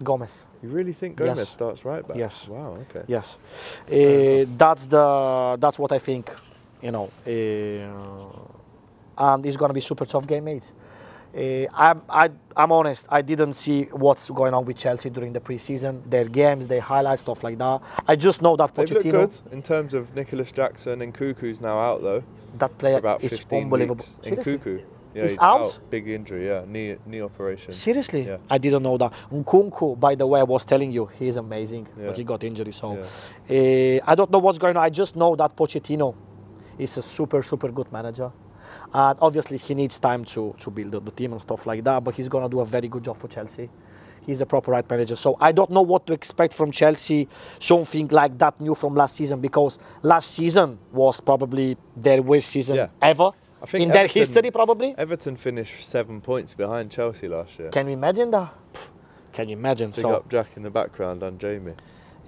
[0.02, 0.44] Gomez.
[0.62, 1.48] You really think Gomez Yes.
[1.48, 2.16] starts right back?
[2.16, 2.48] Yes.
[2.48, 2.72] Wow.
[2.88, 3.02] Okay.
[3.08, 3.36] Yes,
[3.92, 6.30] uh, that's the that's what I think.
[6.82, 10.72] You know, uh, and it's gonna be super tough game, mate.
[11.36, 13.06] Uh, I'm I, I'm honest.
[13.10, 16.08] I didn't see what's going on with Chelsea during the preseason.
[16.08, 17.80] Their games, their highlights, stuff like that.
[18.06, 21.60] I just know that They've looked Pochettino, good in terms of Nicolas Jackson and Cuckoo's
[21.60, 22.22] now out though
[22.58, 24.04] that player, about is unbelievable.
[24.24, 24.36] In?
[24.36, 24.80] Cuckoo.
[25.14, 25.78] Yeah, He's out?
[25.90, 26.46] Big injury.
[26.46, 27.72] Yeah, knee knee operation.
[27.72, 28.36] Seriously, Yeah.
[28.48, 29.12] I didn't know that.
[29.32, 32.06] Nkunku, by the way, I was telling you, he's amazing, Yeah.
[32.08, 32.72] but he got injured.
[32.72, 34.82] So uh, I don't know what's going on.
[34.84, 36.14] I just know that Pochettino
[36.78, 38.30] is a super, super good manager.
[38.92, 42.04] And obviously, he needs time to, to build up the team and stuff like that,
[42.04, 43.68] but he's going to do a very good job for Chelsea.
[44.26, 45.16] He's a proper right manager.
[45.16, 49.16] So I don't know what to expect from Chelsea, something like that new from last
[49.16, 52.88] season, because last season was probably their worst season Yeah.
[53.00, 53.30] ever.
[53.62, 54.94] I think in their history, probably.
[54.96, 57.70] Everton finished seven points behind Chelsea last year.
[57.70, 58.54] Can you imagine that?
[59.32, 59.90] Can you imagine?
[59.90, 61.74] Big so, up Jack in the background and Jamie.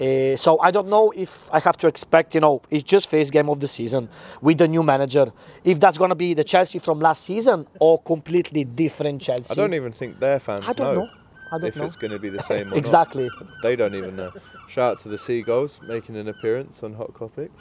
[0.00, 3.32] Uh, so I don't know if I have to expect, you know, it's just first
[3.32, 4.08] game of the season
[4.40, 5.30] with the new manager.
[5.64, 9.50] If that's gonna be the Chelsea from last season or completely different Chelsea.
[9.52, 11.10] I don't even think their fans I don't know, know.
[11.52, 11.68] I don't know.
[11.68, 11.84] if know.
[11.84, 13.24] it's going to be the same or Exactly.
[13.40, 13.48] not.
[13.62, 14.30] They don't even know.
[14.68, 17.60] Shout out to the Seagulls making an appearance on Hot Topics.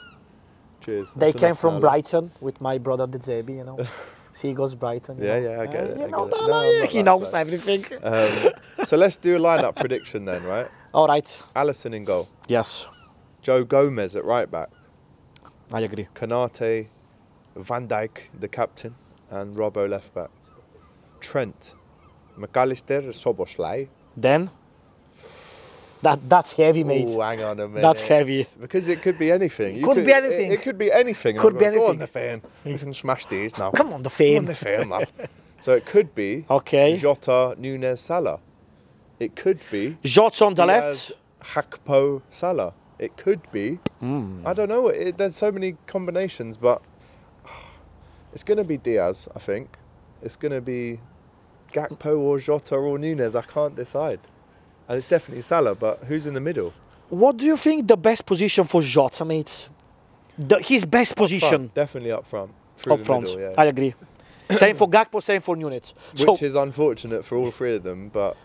[0.84, 1.12] Cheers.
[1.16, 1.80] They came from.
[1.80, 3.78] Brighton with my brother the De Zerbi, you know.
[4.32, 5.18] Seagulls Brighton.
[5.18, 5.50] you Yeah, know.
[5.50, 6.30] yeah, I get Uh, it, You I know, it.
[6.30, 6.46] no,
[6.80, 7.84] No, he knows everything.
[8.02, 8.50] Um,
[8.86, 10.68] so let's do a lineup prediction then, right?
[10.92, 11.42] All right.
[11.54, 12.28] Alisson in goal.
[12.48, 12.88] Yes,
[13.42, 14.70] Joe Gomez at right back.
[15.72, 16.08] I agree.
[16.14, 16.86] Konaté,
[17.56, 18.94] Van Dijk, the captain,
[19.30, 20.30] and Robbo left back.
[21.20, 21.74] Trent,
[22.38, 23.86] McAllister, Szoboszlai.
[24.16, 24.50] Then,
[26.02, 27.06] that that's heavy, mate.
[27.08, 27.82] Oh, hang on a minute.
[27.82, 28.46] That's heavy.
[28.60, 29.76] Because it could be anything.
[29.76, 30.50] You Could be anything.
[30.50, 31.36] It, it could be anything.
[31.36, 32.42] Could be going, Go on the fan.
[32.64, 33.70] We can smash these now.
[33.70, 34.38] Come on, the fame.
[34.38, 35.12] on the fan, lad.
[35.60, 36.96] so it could be Okay.
[36.96, 38.40] Jota, Nunez, Salah.
[39.20, 41.12] It could be Jots on the left.
[41.42, 42.72] Gakpo, Salah.
[42.98, 43.78] It could be.
[44.00, 44.42] Hmm.
[44.46, 44.88] I don't know.
[44.88, 46.82] It, there's so many combinations, but
[48.32, 49.78] it's going to be Diaz, I think.
[50.22, 51.00] It's going to be
[51.72, 53.34] Gakpo or Jota or Nunez.
[53.36, 54.20] I can't decide.
[54.88, 56.72] And it's definitely Salah, but who's in the middle?
[57.10, 59.68] What do you think the best position for Jota, mate?
[60.38, 62.52] The, his best position Front, definitely up front.
[62.88, 63.24] Up front.
[63.24, 63.50] middle, yeah.
[63.58, 63.94] I agree.
[64.50, 65.92] same for Gakpo, same for Nunez.
[66.14, 68.36] So, Which is unfortunate for all three of them, but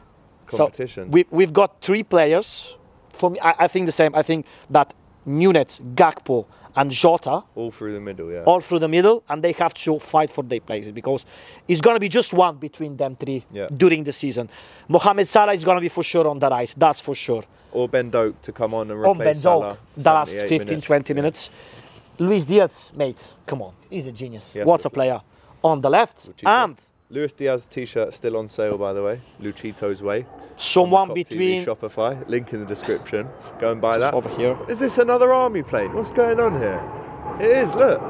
[0.50, 1.12] so competition.
[1.12, 2.78] we, we've got three players.
[3.10, 4.14] For me, I, I think the same.
[4.16, 4.94] I think that
[5.26, 8.44] Nunez, Gakpo, and Jota all through the middle, yeah.
[8.44, 11.26] all through the middle, and they have to fight for their places because
[11.68, 13.68] it's going to be just one between them three Yeah.
[13.68, 14.50] during the season.
[14.90, 16.74] Mohamed Salah is going to be for sure on the right.
[16.78, 17.44] That's for sure.
[17.72, 19.70] Or Ben Doak to come on and On replace Ben Salah.
[19.70, 20.88] Doak, the last 78 15, minutes.
[20.88, 21.16] 20 Yeah.
[21.16, 21.50] minutes.
[22.20, 24.54] Luis Diaz, mate, come on, he's a genius.
[24.56, 25.22] Yes, What's a player?
[25.64, 26.76] On the left, and
[27.10, 29.22] Luis Diaz t-shirt still on sale, by the way.
[29.42, 30.26] Luchito's way.
[30.58, 32.28] someone Top TV between Shopify.
[32.28, 33.28] Link in the description.
[33.60, 34.14] Go and buy just that.
[34.16, 34.58] over here.
[34.68, 35.94] Is this another army plane?
[35.94, 36.82] What's going on here?
[37.40, 37.76] It is.
[37.76, 38.02] Look,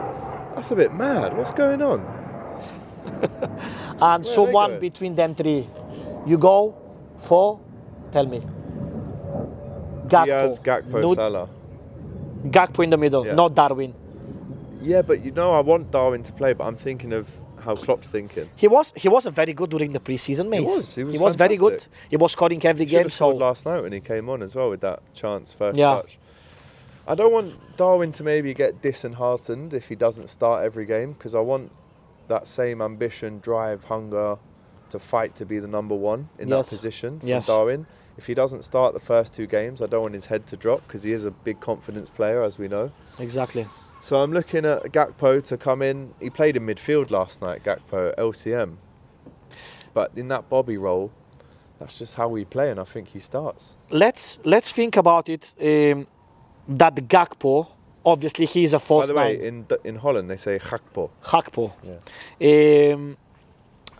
[0.55, 1.35] that's a bit mad.
[1.35, 1.99] What's going on?
[4.01, 5.67] and they someone between them three.
[6.25, 6.75] You go
[7.19, 7.59] for,
[8.11, 8.39] tell me.
[10.07, 10.25] Gakpo.
[10.25, 11.49] Diaz, Gakpo, No- Salah.
[12.45, 13.33] Gakpo in the middle, Yeah.
[13.33, 13.93] not Darwin.
[14.81, 17.27] Yeah, but you know I want Darwin to play, but I'm thinking of
[17.65, 18.49] how Klopp's thinking.
[18.55, 20.59] He was he was very good during the preseason, mate.
[20.59, 21.85] He was, he was very good.
[22.09, 23.09] He was scoring every Should game.
[23.09, 25.95] So last night when he came on as well with that chance first Yeah.
[25.95, 26.17] touch.
[27.07, 31.35] I don't want Darwin to maybe get disheartened if he doesn't start every game because
[31.35, 31.71] I want
[32.27, 34.37] that same ambition, drive, hunger
[34.89, 36.69] to fight to be the number one in Yes.
[36.69, 37.45] that position from Yes.
[37.47, 37.85] Darwin.
[38.17, 40.87] If he doesn't start the first two games, I don't want his head to drop
[40.87, 42.91] because he is a big confidence player, as we know.
[43.19, 43.67] exactly.
[44.05, 46.13] So I'm looking at Gakpo to come in.
[46.19, 48.75] He played in midfield last night, Gakpo, LCM.
[49.95, 51.11] But in that Bobby role,
[51.79, 53.75] that's just how we play, and I think he starts.
[53.89, 55.51] Let's let's think about it.
[55.59, 56.05] Um,
[56.67, 57.67] that Gakpo,
[58.05, 59.45] obviously, he's is a By the way, nine.
[59.47, 61.09] in in Holland they say Gakpo.
[61.23, 61.73] Gakpo.
[62.93, 63.17] Um,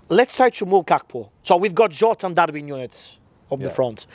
[0.10, 1.30] let's try to move Gakpo.
[1.42, 3.18] So we've got Jota and Darwin units
[3.52, 4.06] up the front.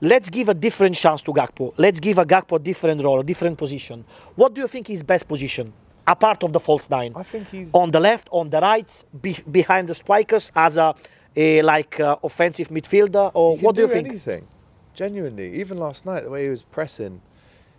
[0.00, 1.74] Let's give a different chance to Gakpo.
[1.76, 4.04] Let's give a Gakpo a different role, a different position.
[4.36, 5.72] What do you think is best position?
[6.06, 7.12] Apart of the false nine.
[7.16, 10.94] I think he's on the left, on the right, be- behind the strikers as a,
[11.34, 14.08] a like uh, offensive midfielder, or what do you think?
[14.08, 14.46] Anything,
[14.94, 15.52] genuinely.
[15.60, 17.20] Even last night, the way he was pressing,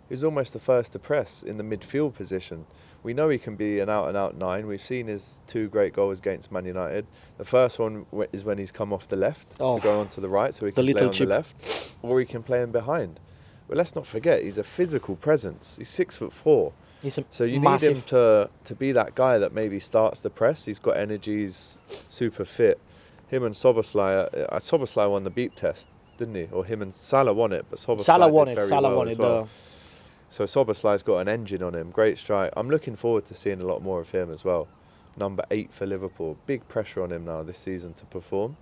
[0.08, 2.66] he was almost the first to press in the midfield position.
[3.02, 4.66] We know he can be an out-and-out nine.
[4.66, 7.06] We've seen his two great goals against Man United.
[7.38, 9.76] The first one w- is when he's come off the left Oh.
[9.78, 11.28] to go onto the right, so he can play on chip.
[11.28, 13.18] the left, or he can play in behind.
[13.68, 15.76] But let's not forget, he's a physical presence.
[15.78, 16.72] He's six foot four.
[17.00, 17.88] He's a So you massive.
[17.88, 20.66] need him to to be that guy that maybe starts the press.
[20.66, 21.44] He's got energy.
[21.44, 22.78] He's super fit.
[23.28, 24.28] Him and Szoboszlai.
[24.52, 26.48] Uh, Szoboszlai won the beep test didn't he?
[26.52, 28.60] Or him and Salah won it, but Szoboszlai Salah won it.
[28.60, 29.18] Salah well won it.
[29.18, 29.44] well.
[29.44, 29.48] the-
[30.30, 31.90] So Szoboszlai's got an engine on him.
[31.90, 32.52] Great strike.
[32.56, 34.68] I'm looking forward to seeing a lot more of him as well.
[35.16, 36.38] Number eight for Liverpool.
[36.46, 38.56] Big pressure on him now this season to perform.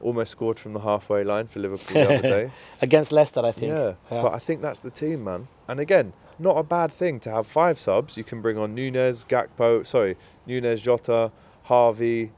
[0.00, 2.50] Almost scored from the halfway line for Liverpool the other day.
[2.82, 3.72] against Leicester, I think.
[3.72, 5.48] Yeah, but I think that's the team, man.
[5.68, 8.16] And again, not a bad thing to have five subs.
[8.16, 11.30] You can bring on Nunez, Gakpo, sorry, Nunez, Jota,
[11.64, 12.30] Harvey,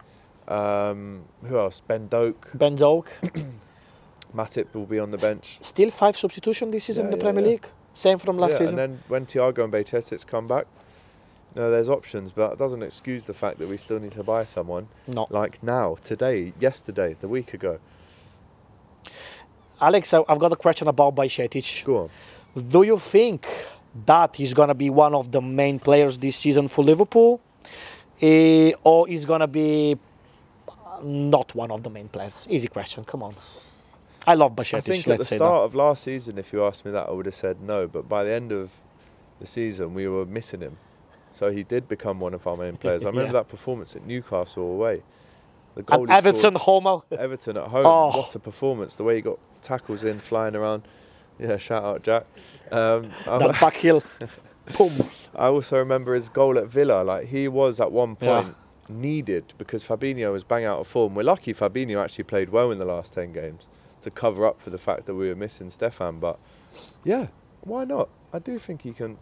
[0.48, 1.80] um, who else?
[1.86, 3.10] Ben Doak, Ben Doak.
[4.34, 5.58] Matip will be on the bench.
[5.60, 7.50] Still five substitution this season Yeah, in the yeah, Premier yeah.
[7.52, 7.66] League.
[7.94, 8.78] Same from last yeah, season.
[8.78, 10.66] and then when Thiago and Bajcetic come back,
[11.54, 14.44] no, there's options, but that doesn't excuse the fact that we still need to buy
[14.44, 17.78] someone Not like now, today, yesterday, the week ago.
[19.80, 21.84] Alex, I've got a question about Bajcetic.
[21.84, 22.10] Go
[22.56, 22.62] on.
[22.68, 23.46] Do you think
[24.06, 27.40] that he's going to be one of the main players this season for Liverpool?
[28.20, 29.96] Eh, or is going to be
[31.02, 32.46] not one of the main players?
[32.50, 33.04] Easy question.
[33.04, 33.34] Come on.
[34.26, 35.44] I love I think at the start that.
[35.46, 37.86] of last season, if you asked me that, I would have said no.
[37.86, 38.70] But by the end of
[39.40, 40.78] the season, we were missing him.
[41.32, 43.04] So he did become one of our main players.
[43.04, 43.32] I remember Yeah.
[43.32, 45.02] that performance at Newcastle away.
[45.74, 47.00] The goal he Everton Homer.
[47.10, 47.84] Everton at home.
[47.86, 48.16] Oh.
[48.18, 48.94] What a performance!
[48.96, 50.82] The way he got tackles in, flying around.
[51.38, 52.26] Yeah, shout out Jack.
[52.70, 54.02] Um, I- That back heel.
[54.78, 54.92] Boom.
[55.34, 57.02] I also remember his goal at Villa.
[57.02, 58.42] Like he was at one Yeah.
[58.42, 58.56] point
[58.88, 61.14] needed because Fabinho was bang out of form.
[61.14, 63.66] We're lucky Fabinho actually played well in the last ten games
[64.04, 66.20] to cover up for the fact that we were missing Stefan.
[66.20, 66.38] But
[67.04, 67.26] yeah,
[67.62, 68.08] why not?
[68.32, 69.18] I do think he can.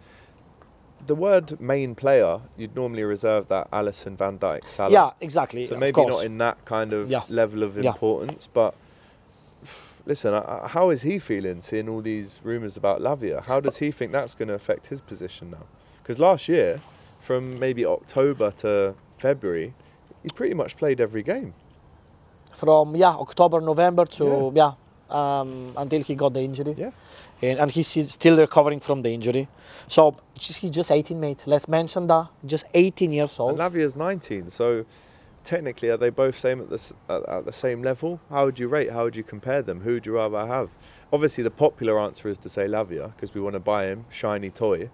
[1.04, 4.92] The word main player, you'd normally reserve that Alisson, Van Dijk, Salah.
[4.92, 5.66] Yeah, exactly.
[5.66, 7.22] So maybe not in that kind of Yeah.
[7.28, 7.90] level of Yeah.
[7.90, 8.74] importance, but
[10.06, 13.44] listen, uh, how is he feeling seeing all these rumours about Lavia?
[13.46, 15.66] How does he think that's going to affect his position now?
[16.02, 16.80] Because last year,
[17.20, 19.74] from maybe October to February,
[20.22, 21.54] he pretty much played every game.
[22.52, 24.72] From yeah October, November to yeah,
[25.10, 26.74] um, until he got the injury.
[26.76, 26.90] Yeah.
[27.42, 29.48] and, and he's still recovering from the injury.
[29.88, 31.44] So just, he's just 18, mate.
[31.46, 32.28] Let's mention that.
[32.46, 33.50] Just 18 years old.
[33.50, 34.86] And Lavia's 19, so
[35.44, 38.20] technically, are they both same at the at, at the same level?
[38.30, 38.90] How would you rate?
[38.92, 39.80] How would you compare them?
[39.80, 40.70] Who would you rather have?
[41.12, 44.50] Obviously, the popular answer is to say Lavia because we want to buy him, shiny
[44.50, 44.90] toy.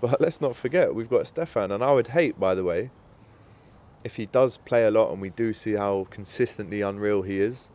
[0.00, 2.90] But let's not forget we've got Stefan, and I would hate, by the way,
[4.06, 7.68] if he does play a lot and we do see how consistently unreal he is.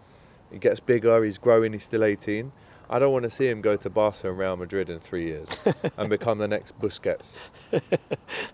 [0.52, 2.52] He gets bigger, he's growing, he's still 18.
[2.89, 5.48] I don't want to see him go to Barca and Real Madrid in three years
[5.98, 7.38] and become the next Busquets.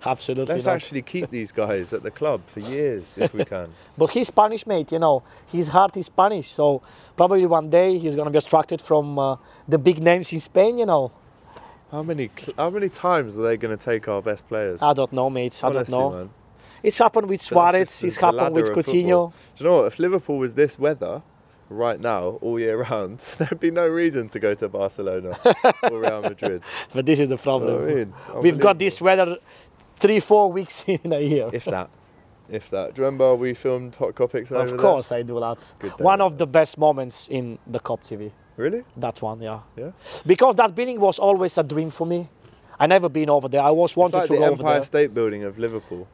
[0.06, 0.76] Absolutely Let's not.
[0.76, 3.74] actually keep these guys at the club for years if we can.
[3.98, 4.92] But he's Spanish, mate.
[4.92, 6.50] You know, his heart is Spanish.
[6.50, 6.82] So
[7.16, 9.38] probably one day he's gonna be attracted from uh,
[9.68, 10.78] the big names in Spain.
[10.78, 11.12] You know,
[11.92, 14.78] How many how many times are they going to take our best players?
[14.82, 15.60] I don't know, mate.
[15.63, 16.18] I Honestly, don't know.
[16.18, 16.30] man.
[16.84, 18.00] It's happened with Suarez.
[18.00, 19.32] the- It's happened with Coutinho.
[19.56, 19.86] Do you know what?
[19.88, 21.22] If Liverpool was this weather
[21.70, 25.38] right now, all year round, there'd be no reason to go to Barcelona
[25.84, 26.62] or Real Madrid.
[26.94, 27.90] But this is the You know problem.
[27.90, 28.13] I mean?
[28.42, 29.38] We've got this weather
[29.96, 31.50] three, four weeks in a year.
[31.52, 31.90] If that.
[32.50, 32.94] If that.
[32.96, 34.80] Do you remember we filmed Hot Kopics over of there?
[34.80, 35.74] course, I do that.
[36.00, 38.32] One of the best moments in the Kop TV.
[38.56, 38.84] Really?
[38.96, 39.60] That one, yeah.
[39.76, 39.92] Yeah.
[40.26, 42.30] Because that building was always a dream for me.
[42.80, 43.62] I never been over there.
[43.62, 44.56] I always wanted like to go over there.
[44.56, 44.84] the Empire there.
[44.86, 46.08] State Building of Liverpool.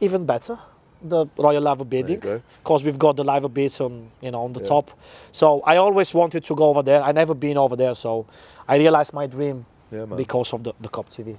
[0.00, 0.58] Even better,
[1.02, 2.20] the Royal Liver building,
[2.62, 4.68] because we've got the Liver bits on, you know, on the Yeah.
[4.68, 4.90] top.
[5.32, 7.02] So I always wanted to go over there.
[7.02, 8.26] I never been over there, so
[8.68, 11.36] I realized my dream Yeah, because of the, the Kop TV.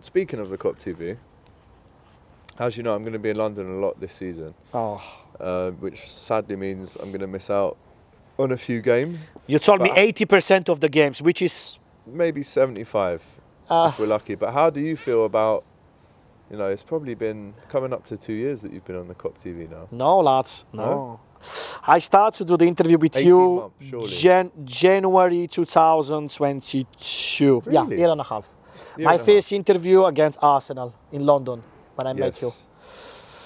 [0.00, 1.16] Speaking of the Kop TV,
[2.58, 5.00] as you know, I'm going to be in London a lot this season, Oh,
[5.40, 7.76] uh, which sadly means I'm going to miss out
[8.38, 9.18] on a few games.
[9.46, 13.22] you told me 80% of the games, which is maybe 75
[13.70, 14.34] uh, if we're lucky.
[14.36, 15.64] But how do you feel about,
[16.50, 19.14] you know, it's probably been coming up to two years that you've been on the
[19.14, 19.88] Kop TV now.
[19.90, 20.84] no, lads, no.
[20.84, 21.20] No?
[21.86, 24.20] I started to do the interview with you months.
[24.20, 27.62] Jan- January 2022.
[27.70, 28.48] Yeah, year and a half.
[28.96, 29.26] Year My a half.
[29.26, 31.62] first interview against Arsenal in London
[31.96, 32.42] when I met Yes.
[32.42, 32.52] you.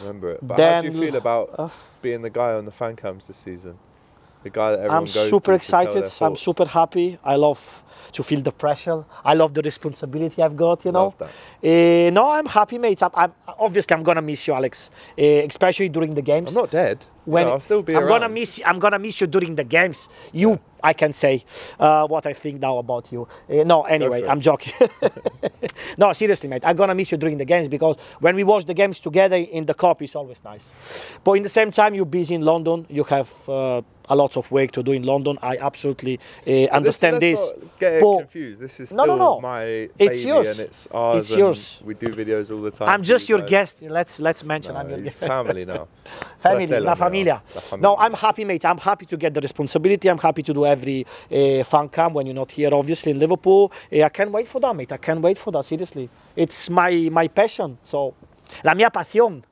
[0.07, 0.41] Remember it.
[0.43, 1.69] But how do you feel about uh,
[2.01, 3.79] being the guy on the fan cams this season?
[4.43, 6.05] The guy that everyone I'm super excited.
[6.21, 7.19] I'm super happy.
[7.25, 9.05] I love to feel the pressure.
[9.25, 10.85] I love the responsibility I've got.
[10.85, 11.15] You know.
[11.63, 13.03] Eh, no, I'm happy, mate.
[13.03, 14.91] I'm, I'm obviously I'm gonna miss you, Alex.
[15.17, 16.49] Eh, especially during the games.
[16.49, 16.99] I'm not dead.
[17.25, 18.09] when no, I'll still be I'm around.
[18.09, 18.65] gonna miss you.
[18.67, 20.09] I'm gonna miss you during the games.
[20.33, 21.45] You, I can say
[21.79, 23.29] uh, what I think now about you.
[23.49, 24.27] Uh, no, anyway.
[24.27, 24.75] I'm joking.
[25.97, 26.63] no, seriously, mate.
[26.67, 29.67] I'm gonna miss you during the games because when we watch the games together in
[29.67, 30.75] the cup, it's always nice.
[31.23, 32.87] But in the same time, you're busy in London.
[32.91, 35.39] You have uh, a lot of work to do in London.
[35.43, 37.41] I absolutely uh, understand this.
[37.41, 38.61] not Get confused.
[38.61, 39.41] This is No, no, no.
[39.41, 40.59] my It's yours.
[40.59, 41.17] and it's ours.
[41.31, 41.83] It's yours.
[41.85, 42.89] We do videos all the time.
[42.89, 43.51] I'm just your guys.
[43.51, 43.83] guest.
[43.83, 45.17] Let's let's mention No, I'm your guest.
[45.35, 45.89] family now.
[46.41, 47.43] family, la familia.
[47.55, 47.83] La familia.
[47.83, 48.65] No, I'm happy, mate.
[48.65, 50.09] I'm happy to get the responsibility.
[50.09, 53.73] I'm happy to do every uh, fan cam when you're not here, obviously in Liverpool.
[53.93, 54.93] Uh, I can't wait for that, mate.
[54.93, 55.65] I can't wait for that.
[55.65, 57.79] Seriously, it's my my passion.
[57.83, 58.15] So,
[58.65, 59.43] la mia pasión.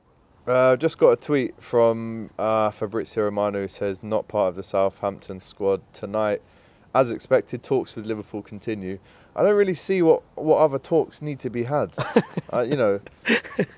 [0.47, 4.63] Uh, just got a tweet from uh, Fabrizio Romano who says not part of the
[4.63, 6.41] Southampton squad tonight.
[6.95, 8.99] As expected, talks with Liverpool continue.
[9.35, 11.91] I don't really see what, what other talks need to be had.
[12.53, 12.99] uh, you know,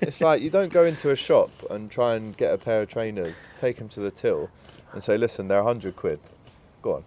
[0.00, 2.88] it's like you don't go into a shop and try and get a pair of
[2.88, 4.50] trainers, take them to the till,
[4.92, 6.18] and say, "Listen, they're hundred quid.
[6.82, 7.04] Go on,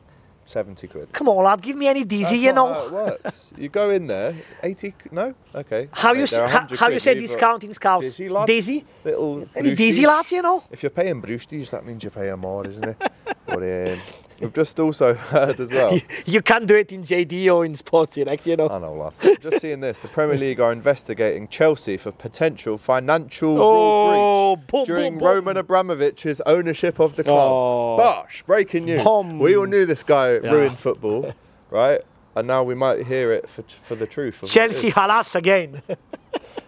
[0.47, 2.73] seventy quid." Come on, lad, give me any dizzy, you know.
[2.73, 3.51] how it works.
[3.57, 4.93] you go in there, eighty.
[5.11, 5.89] No, okay.
[5.91, 8.03] How you s- how, how you say Leave it- discount in Scouse?
[8.03, 8.47] Dizzy, lad.
[8.47, 8.85] Dizzy?
[9.03, 9.77] Little Any brewsties.
[9.77, 10.63] dizzy lads, you know?
[10.71, 12.97] If you're paying Brewsties, that means you're paying more, isn't it?
[13.45, 13.99] but um,
[14.39, 15.99] we've just also heard as well.
[16.25, 18.69] You can't do it in JD or in Sports Direct, you know.
[18.69, 19.41] I know, lad.
[19.41, 24.65] Just seeing this, the Premier League are investigating Chelsea for potential financial Oh, rule boom,
[24.67, 25.27] breach during boom, boom.
[25.45, 27.51] Roman Abramovich's ownership of the club.
[27.51, 27.97] Oh.
[27.97, 28.43] Bosh!
[28.45, 29.03] Breaking news.
[29.03, 29.39] Boom.
[29.39, 30.51] We all knew this guy Yeah.
[30.51, 31.33] ruined football,
[31.69, 32.01] right?
[32.35, 34.35] And now we might hear it for, for the truth.
[34.35, 35.81] of what it Chelsea halas again.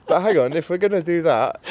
[0.10, 1.62] But hang on, if we're going to do that,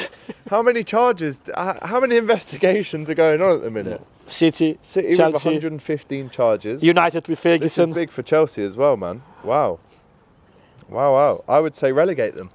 [0.49, 4.01] how many charges, how many investigations are going on at the minute?
[4.27, 6.81] City, City with Chelsea, 115 charges.
[6.81, 7.89] United with Ferguson.
[7.89, 9.23] This is big for Chelsea as well, man.
[9.43, 9.79] Wow.
[10.87, 11.43] Wow, wow.
[11.49, 12.49] I would say relegate them.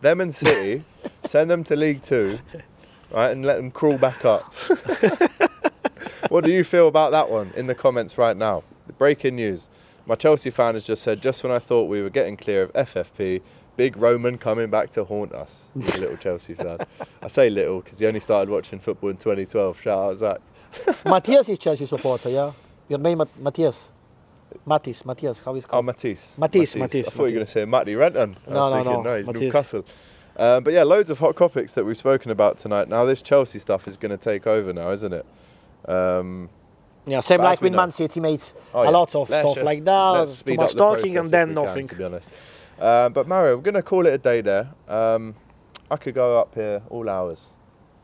[0.00, 0.84] Them and City,
[1.24, 2.38] send them to League Two,
[3.10, 4.54] right, and let them crawl back up.
[6.28, 8.62] what do you feel about that one in the comments right now?
[8.96, 9.70] Breaking news.
[10.06, 12.72] My Chelsea fan has just said, just when I thought we were getting clear of
[12.74, 13.42] FFP,
[13.76, 15.68] big Roman coming back to haunt us.
[15.76, 16.78] A little Chelsea fan.
[17.22, 19.80] I say little because he only started watching football in 2012.
[19.80, 20.38] Shout out Zach.
[21.04, 22.52] Matthias is Chelsea supporter, yeah?
[22.88, 23.90] Your name Mat- Matthias.
[24.64, 25.84] Matisse, Matthias, how is it called?
[25.84, 25.86] Oh, called?
[25.86, 26.34] Matisse.
[26.38, 28.36] Matisse, Matisse, I thought you were going to say Matty Renton.
[28.46, 29.42] I No, was no, thinking, no, he's Matisse.
[29.42, 29.84] Newcastle.
[30.36, 32.88] Um, but yeah, loads of hot topics that we've spoken about tonight.
[32.88, 35.26] Now this Chelsea stuff is going to take over now, isn't it?
[35.88, 36.48] Um,
[37.06, 38.52] yeah, same like with Man City, mate.
[38.74, 38.90] oh, a yeah.
[38.90, 40.42] lot of Let's stuff just- like that.
[40.44, 41.88] Too much talking and then we can, nothing.
[41.88, 42.28] to be honest.
[42.78, 44.68] Uh, but Mario, we're going to call it a day there.
[44.88, 45.34] Um,
[45.90, 47.48] I could go up here all hours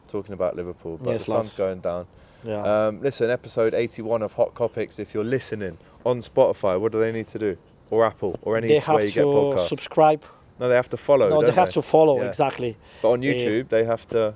[0.08, 1.54] talking about Liverpool, but Yes, the sun's lads.
[1.56, 2.06] going down.
[2.44, 2.62] yeah.
[2.86, 4.98] Um, listen, episode 81 of Hot Kopics.
[4.98, 7.56] If you're listening on Spotify, what do they need to do?
[7.90, 10.22] Or Apple, or any they way have you get to subscribe.
[10.58, 11.28] no, they have to follow.
[11.28, 12.28] no, they don't have to follow, Yeah.
[12.28, 12.76] exactly.
[13.02, 14.34] But on YouTube, they have to.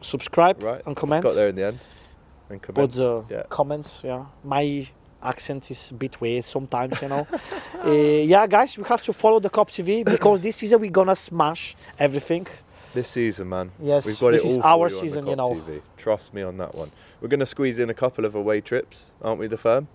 [0.00, 0.82] Subscribe Right.
[0.86, 1.24] and comment.
[1.24, 1.78] Got there in the end.
[2.48, 2.92] And Put comment.
[2.92, 3.42] the yeah.
[3.48, 4.24] comments, yeah.
[4.42, 4.88] My
[5.22, 7.26] accent is a bit weird sometimes, you know.
[7.84, 11.16] uh, yeah, guys, we have to follow the Kop TV because this season we're gonna
[11.16, 12.46] smash everything.
[12.92, 13.70] This season, man.
[13.80, 15.54] Yes, We've got this it is all for our you season, you know.
[15.54, 15.80] TV.
[15.96, 16.90] Trust me on that one.
[17.20, 19.88] We're to squeeze in a couple of away trips, aren't we, the firm?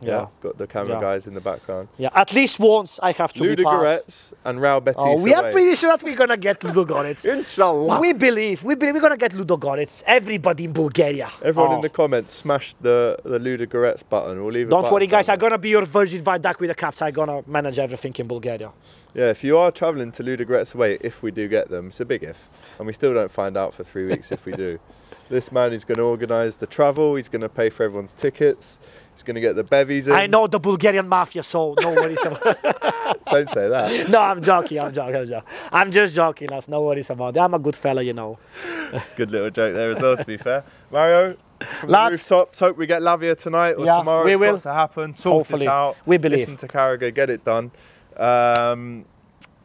[0.00, 1.00] Yeah, got the camera Yeah.
[1.00, 1.88] guys in the background.
[1.98, 3.40] Yeah, at least once I have to.
[3.44, 5.02] Ludogorets and Real Betis.
[5.04, 7.24] Oh, we are pretty sure that we're gonna get Ludogorets.
[7.36, 8.00] Inshallah.
[8.00, 10.02] we believe, we believe we're gonna get Ludogorets.
[10.06, 11.28] Everybody in Bulgaria.
[11.42, 11.76] Everyone Oh.
[11.76, 14.42] in the comments, smash the, the Ludogorets button.
[14.42, 15.26] We'll leave Don't worry, guys.
[15.26, 17.02] down I'm gonna be your Virgil van Dijk with the caps.
[17.02, 18.70] I'm gonna manage everything in Bulgaria.
[19.14, 22.04] Yeah, if you are travelling to Ludogorets away, if we do get them, it's a
[22.04, 22.36] big if.
[22.78, 24.78] And we still don't find out for three weeks if we do.
[25.30, 28.78] This man is going to organise the travel, he's going to pay for everyone's tickets,
[29.18, 30.14] he's going to get the bevies in.
[30.14, 32.56] I know the Bulgarian mafia, so no worries about
[33.30, 34.08] Don't say that.
[34.08, 34.78] No, I'm joking.
[34.78, 35.16] I'm joking.
[35.16, 35.48] I'm, joking.
[35.72, 37.40] I'm just joking, That's No worries about it.
[37.40, 38.38] I'm a good fella, you know.
[39.16, 40.64] Good little joke there as well, to be fair.
[40.90, 41.36] Mario,
[41.80, 42.06] from Lads.
[42.08, 44.24] the rooftops, hope we get Lavia tonight or Yeah, tomorrow.
[44.24, 44.52] we It's will.
[44.54, 45.12] got to happen.
[45.14, 45.66] Sort Hopefully.
[45.66, 45.96] it out.
[46.06, 46.48] We believe.
[46.48, 47.70] Listen to Carragher, get it done.
[48.16, 49.04] Um,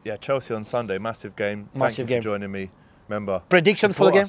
[0.04, 1.70] yeah, Chelsea on Sunday, massive game.
[1.72, 2.22] Thank Massive you game.
[2.22, 2.70] for joining me.
[3.08, 3.42] Remember.
[3.48, 4.28] Prediction for the game?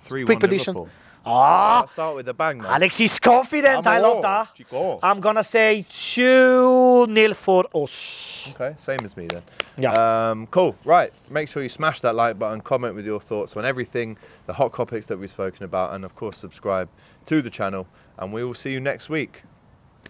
[0.00, 0.74] Three Quick prediction.
[0.74, 0.92] Liverpool.
[1.24, 2.66] Ah, I'll start with the bang, man.
[2.66, 3.86] Alex is confident.
[3.86, 4.54] I love Vamos, that.
[4.54, 4.98] Chico.
[5.02, 8.52] I'm gonna say 2 0 for us.
[8.54, 9.42] Okay, same as me then.
[9.78, 10.30] Yeah.
[10.30, 10.76] Um, cool.
[10.84, 11.12] Right.
[11.30, 14.16] Make sure you smash that like button, comment with your thoughts on everything,
[14.46, 16.88] the hot topics that we've spoken about, and of course subscribe
[17.26, 17.86] to the channel.
[18.18, 19.42] And we will see you next week.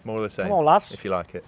[0.05, 0.47] More of the same.
[0.47, 0.93] Come on, lads.
[0.93, 1.45] If you like it.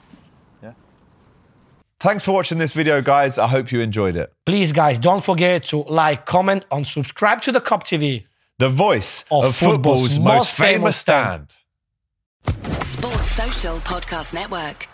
[2.04, 3.38] Thanks for watching this video, guys.
[3.38, 4.30] I hope you enjoyed it.
[4.44, 8.26] Please, guys, don't forget to like, comment, and subscribe to the Kop TV.
[8.58, 11.56] The voice Of of, football's, football's most most famous famous stand.
[12.84, 14.88] Sports Social Podcast Network.